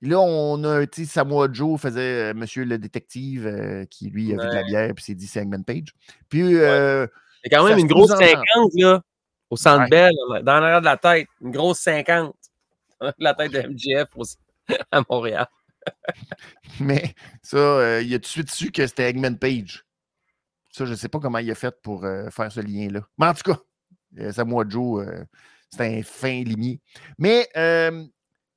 [0.00, 4.32] là, on a, tu sais, Samoa Joe faisait euh, Monsieur le détective, euh, qui lui
[4.32, 4.64] a vu de la Ouais.
[4.64, 5.94] bière, puis s'est dit c'est Hangman Page.
[6.28, 7.06] Puis, euh,
[7.44, 8.10] C'est quand même une grosse.
[8.10, 8.36] 50,
[8.74, 9.02] là,
[9.52, 9.88] au centre Ouais.
[9.90, 11.28] belle, dans l'arrière de la tête.
[11.42, 12.34] Une grosse 50.
[13.18, 14.36] La tête de MJF aussi,
[14.90, 15.46] à Montréal.
[16.80, 19.84] mais ça, euh, il a tout de suite su que c'était Hangman Page?
[20.70, 23.00] Ça, je ne sais pas comment il a fait pour euh, faire ce lien-là.
[23.18, 23.58] Mais en tout cas,
[24.20, 25.24] euh, Samoa Joe, euh,
[25.68, 26.80] c'est un fin limier.
[27.18, 28.04] Mais euh,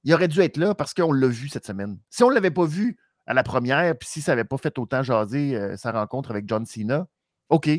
[0.06, 2.00] il aurait dû être là parce qu'on l'a vu cette semaine.
[2.10, 4.78] Si on ne l'avait pas vu à la première, puis si ça n'avait pas fait
[4.80, 7.06] autant jaser euh, sa rencontre avec John Cena,
[7.50, 7.70] OK.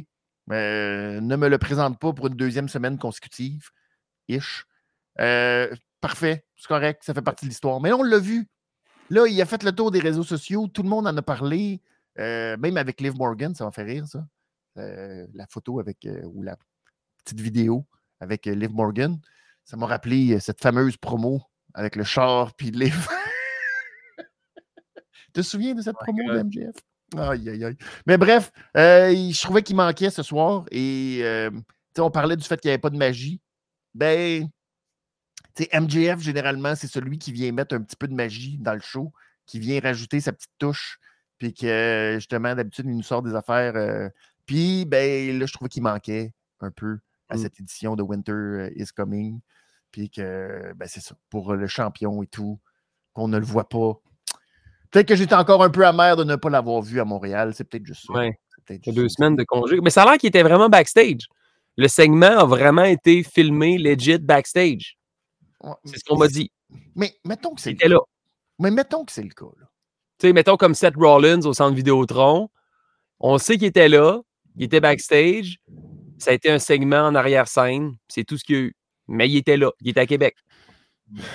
[0.47, 3.71] Mais ne me le présente pas pour une deuxième semaine consécutive.
[4.29, 4.67] Ish.
[5.19, 7.81] Euh, parfait, c'est correct, ça fait partie de l'histoire.
[7.81, 8.49] Mais on l'a vu.
[9.11, 11.81] Là, il a fait le tour des réseaux sociaux, tout le monde en a parlé,
[12.19, 14.27] euh, même avec Liv Morgan, ça m'a fait rire, ça.
[14.77, 16.57] la photo avec, ou la
[17.25, 17.87] petite vidéo
[18.21, 19.19] avec Liv Morgan.
[19.65, 21.43] Ça m'a rappelé cette fameuse promo
[21.75, 23.09] avec le char puis Liv.
[25.37, 26.77] te souviens de cette promo de MJF?
[27.15, 27.77] Aïe, aïe, aïe.
[28.07, 31.51] Mais bref, euh, je trouvais qu'il manquait ce soir et euh,
[31.99, 33.41] on parlait du fait qu'il n'y avait pas de magie.
[33.95, 34.49] Ben,
[35.59, 39.13] MJF, généralement, c'est celui qui vient mettre un petit peu de magie dans le show,
[39.47, 40.99] qui vient rajouter sa petite touche,
[41.39, 43.77] puis que justement, d'habitude, il nous sort des affaires.
[43.77, 44.09] Euh,
[44.45, 46.99] puis, ben, là, je trouvais qu'il manquait un peu
[47.29, 47.39] à mmh.
[47.39, 49.41] cette édition de Winter is Coming.
[49.93, 52.61] Puis que, ben, c'est ça, pour le champion et tout,
[53.15, 53.99] qu'on ne le voit pas
[54.97, 57.53] Peut-être que j'étais encore un peu amer de ne pas l'avoir vu à Montréal.
[57.55, 58.15] C'est peut-être juste ça.
[58.15, 58.41] Ouais.
[58.87, 59.79] deux semaines de congé.
[59.83, 61.27] Mais ça a l'air qu'il était vraiment backstage.
[61.77, 64.97] Le segment a vraiment été filmé legit backstage.
[65.85, 66.51] c'est ce qu'on m'a dit.
[66.95, 67.89] Mais mettons que c'est le cas.
[67.89, 67.99] là.
[68.59, 69.45] Mais mettons que c'est le cas.
[70.19, 72.49] Tu sais, mettons comme Seth Rollins au centre Vidéotron.
[73.21, 74.23] On sait qu'il était là.
[74.57, 75.59] Il était backstage.
[76.17, 77.97] Ça a été un segment en arrière-scène.
[78.09, 78.77] C'est tout ce qu'il y a eu.
[79.09, 79.73] Mais il était là.
[79.83, 80.37] Il était à Québec.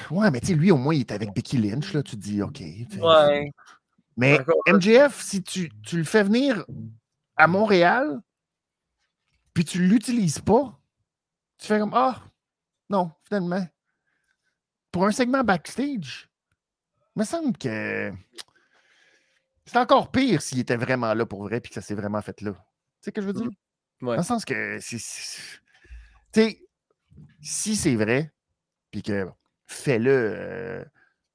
[0.09, 2.03] Ouais, mais tu sais, lui, au moins, il est avec Becky Lynch, là.
[2.03, 2.61] Tu te dis, OK.
[2.99, 3.51] Ouais.
[4.17, 6.65] Mais MJF, si tu, tu, le fais venir
[7.38, 8.22] à Montréal,
[9.53, 10.78] puis tu ne l'utilises pas,
[11.57, 12.22] tu fais comme, ah,
[12.89, 13.65] non, finalement.
[14.91, 16.30] Pour un segment backstage,
[17.15, 18.11] il me semble que
[19.65, 22.41] c'est encore pire s'il était vraiment là pour vrai, puis que ça s'est vraiment fait
[22.41, 22.51] là.
[22.51, 23.45] Tu sais ce que je veux dire?
[24.01, 24.05] Mmh.
[24.05, 26.61] Dans le sens que, tu sais,
[27.39, 28.34] si c'est vrai,
[28.91, 29.28] puis que
[29.72, 30.86] fais-le, euh,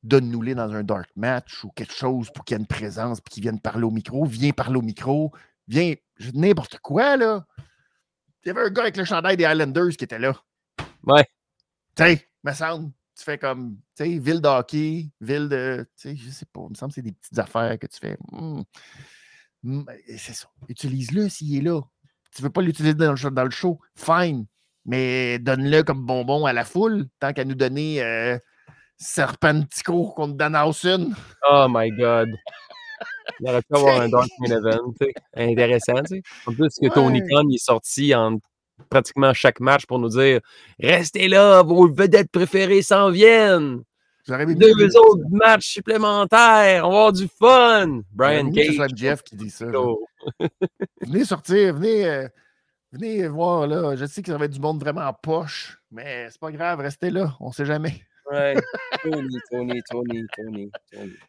[0.03, 3.35] donne-nous-les dans un dark match ou quelque chose pour qu'il y ait une présence puis
[3.35, 4.25] qu'ils viennent parler au micro.
[4.25, 5.33] Viens parler au micro.
[5.69, 5.95] Viens,
[6.35, 7.47] n'importe quoi, là.
[8.45, 10.35] Il y avait un gars avec le chandail des Islanders qui était là.
[11.05, 11.25] Ouais.
[11.97, 16.17] Tu sais, me semble, tu fais comme, tu sais, ville d'hockey, ville de, tu sais,
[16.17, 18.17] je sais pas, il me semble que c'est des petites affaires que tu fais.
[18.31, 18.63] Hmm.
[20.17, 20.49] C'est ça.
[20.69, 21.81] Utilise-le s'il est là.
[22.31, 24.47] Tu veux pas l'utiliser dans, dans le show, fine
[24.87, 28.39] mais donne-le comme bonbon à la foule, tant qu'à nous donner euh,
[28.97, 31.15] Serpentico contre Danhausen.
[31.51, 32.31] Oh my God.
[33.41, 34.95] Il aurait pu avoir un Dark Main Event,
[35.37, 36.05] intéressant.
[36.07, 36.23] sais.
[36.47, 38.39] En plus, que Tony Khan est sorti en
[38.89, 40.41] pratiquement chaque match pour nous dire
[40.81, 43.83] Restez là, vos vedettes préférées s'en viennent.
[44.29, 48.01] Deux autres matchs supplémentaires, on va avoir du fun.
[48.13, 48.77] Brian Cage.
[48.77, 49.67] C'est Jeff qui dit ça.
[51.01, 52.07] venez sortir, venez.
[52.07, 52.29] Euh,
[52.93, 53.97] Venez voir là.
[53.97, 57.11] Je sais que ça va être du monde vraiment poche, mais c'est pas grave, restez
[57.11, 58.03] là, on sait jamais.
[58.31, 58.55] Ouais.
[59.03, 60.71] Tony, Tony, Tony, Tony,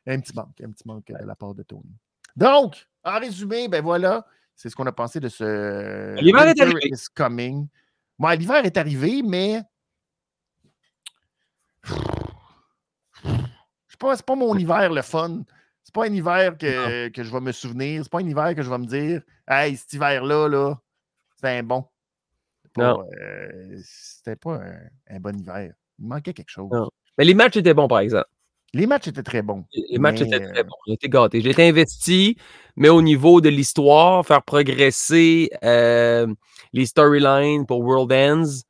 [0.06, 1.96] Un petit manque, un petit manque de la part de Tony.
[2.36, 6.16] Donc, en résumé, ben voilà, c'est ce qu'on a pensé de ce.
[6.22, 6.92] L'hiver est arrivé.
[7.16, 7.68] coming.
[8.18, 9.62] Bon, l'hiver est arrivé, mais.
[13.88, 15.44] C'est pas, pas mon hiver le fun.
[15.84, 18.04] C'est pas un hiver que, que je vais me souvenir.
[18.04, 20.76] C'est pas un hiver que je vais me dire Hey, cet hiver-là, là,
[21.38, 21.86] c'était un bon.
[22.78, 23.04] Non.
[23.22, 24.60] Euh, c'était pas
[25.10, 25.74] un, bon hiver.
[26.00, 26.70] Il manquait quelque chose.
[27.18, 28.28] Mais les matchs étaient bons, par exemple.
[28.74, 29.66] Les matchs étaient très bons.
[29.74, 30.76] Les matchs étaient très euh, bons.
[30.88, 31.42] J'ai été gâté.
[31.42, 32.38] J'ai été investi,
[32.76, 36.28] mais au niveau de l'histoire, faire progresser euh,
[36.74, 38.64] les storylines pour World Ends,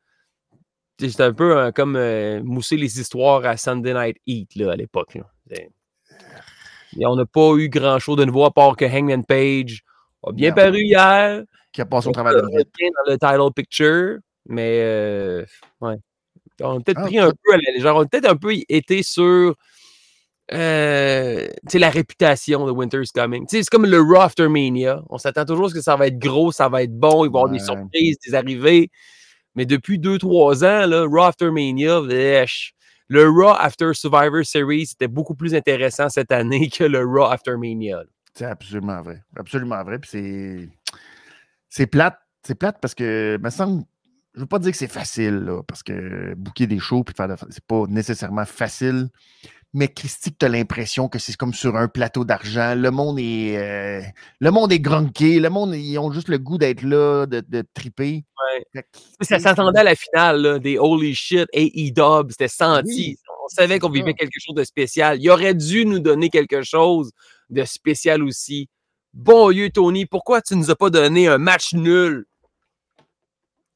[0.99, 1.97] c'était un peu comme
[2.43, 5.18] mousser les histoires à Sunday Night Heat là, à l'époque.
[6.99, 9.84] on n'a pas eu grand-chose de nouveau à part que Hangman Page
[10.24, 11.43] a bien paru hier
[11.78, 12.49] qui a passé au travers de dans
[13.05, 14.17] le title picture,
[14.47, 15.45] mais euh,
[15.82, 15.97] ouais.
[16.59, 17.95] On a peut-être ah, pris un peu à la légère.
[17.95, 19.53] On a peut-être un peu été sur
[20.53, 23.45] euh, la réputation de Winter's Coming.
[23.47, 25.03] C'est comme le Raw After Mania.
[25.11, 27.32] On s'attend toujours à ce que ça va être gros, ça va être bon, il
[27.32, 28.89] va y avoir des surprises, des arrivées.
[29.53, 32.01] Mais depuis 2-3 ans, là, Raw After Mania,
[33.07, 37.55] le Raw After Survivor Series, c'était beaucoup plus intéressant cette année que le Raw After
[37.55, 38.01] Mania.
[38.34, 39.21] C'est absolument vrai.
[39.36, 39.99] Absolument vrai.
[39.99, 40.69] Puis c'est
[41.70, 42.20] c'est plate.
[42.43, 43.84] C'est plate parce que, me semble,
[44.34, 47.65] je veux pas dire que c'est facile, parce que bouquer des shows puis faire c'est
[47.65, 49.09] pas nécessairement facile.
[49.74, 52.74] Mais Christy, tu as l'impression que c'est comme sur un plateau d'argent.
[52.76, 54.01] Le monde est euh,
[54.39, 55.39] le monde est grunqué.
[55.39, 58.24] Le monde, ils ont juste le goût d'être là, de, de triper.
[59.22, 62.32] Ça s'attendait à la finale des Holy Shit et E-Dub.
[62.32, 63.18] C'était senti.
[63.43, 65.20] On savait qu'on vivait quelque chose de spécial.
[65.22, 67.11] Il aurait dû nous donner quelque chose
[67.49, 68.70] de spécial aussi.
[69.18, 72.28] Bon Dieu, Tony, pourquoi tu ne nous as pas donné un match nul?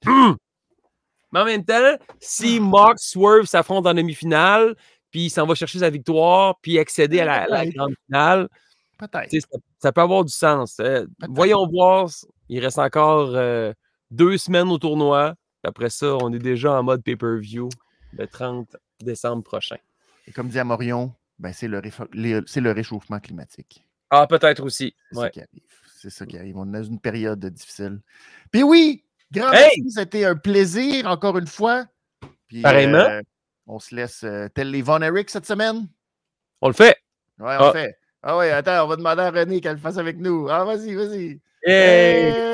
[0.05, 2.59] Mais en même temps, si.
[2.59, 4.75] Mark Swerve s'affronte en demi-finale,
[5.09, 8.49] puis il s'en va chercher sa victoire, puis accéder à la, grande finale,
[8.99, 9.31] peut-être.
[9.31, 10.79] Ça, ça peut avoir du sens.
[10.79, 11.31] Euh, Peut-être.
[11.33, 12.07] voyons voir.
[12.47, 13.73] Il reste encore euh,
[14.11, 15.33] deux semaines au tournoi.
[15.63, 17.67] Après ça, on est déjà en mode pay-per-view
[18.13, 19.77] le 30 décembre prochain.
[20.27, 23.83] Et comme dit Amorion, ben, le, c'est le réchauffement climatique.
[24.11, 24.93] Ah, peut-être aussi.
[25.09, 25.61] C'est ça qui arrive.
[25.97, 26.57] C'est ça qui arrive.
[26.57, 28.01] On est dans une période difficile.
[28.51, 29.71] Puis oui, grand hey!
[29.77, 31.85] merci, c'était un plaisir encore une fois.
[32.61, 32.97] Pareillement.
[32.97, 33.21] Euh,
[33.67, 35.87] on se laisse euh, tel les Von Eric cette semaine.
[36.59, 36.97] On le fait.
[37.39, 37.71] Ouais, on ah.
[37.73, 37.97] le fait.
[38.23, 40.47] Ah oui, attends, on va demander à René qu'elle le fasse avec nous.
[40.49, 41.39] Ah, vas-y, vas-y.
[41.63, 42.51] Hey!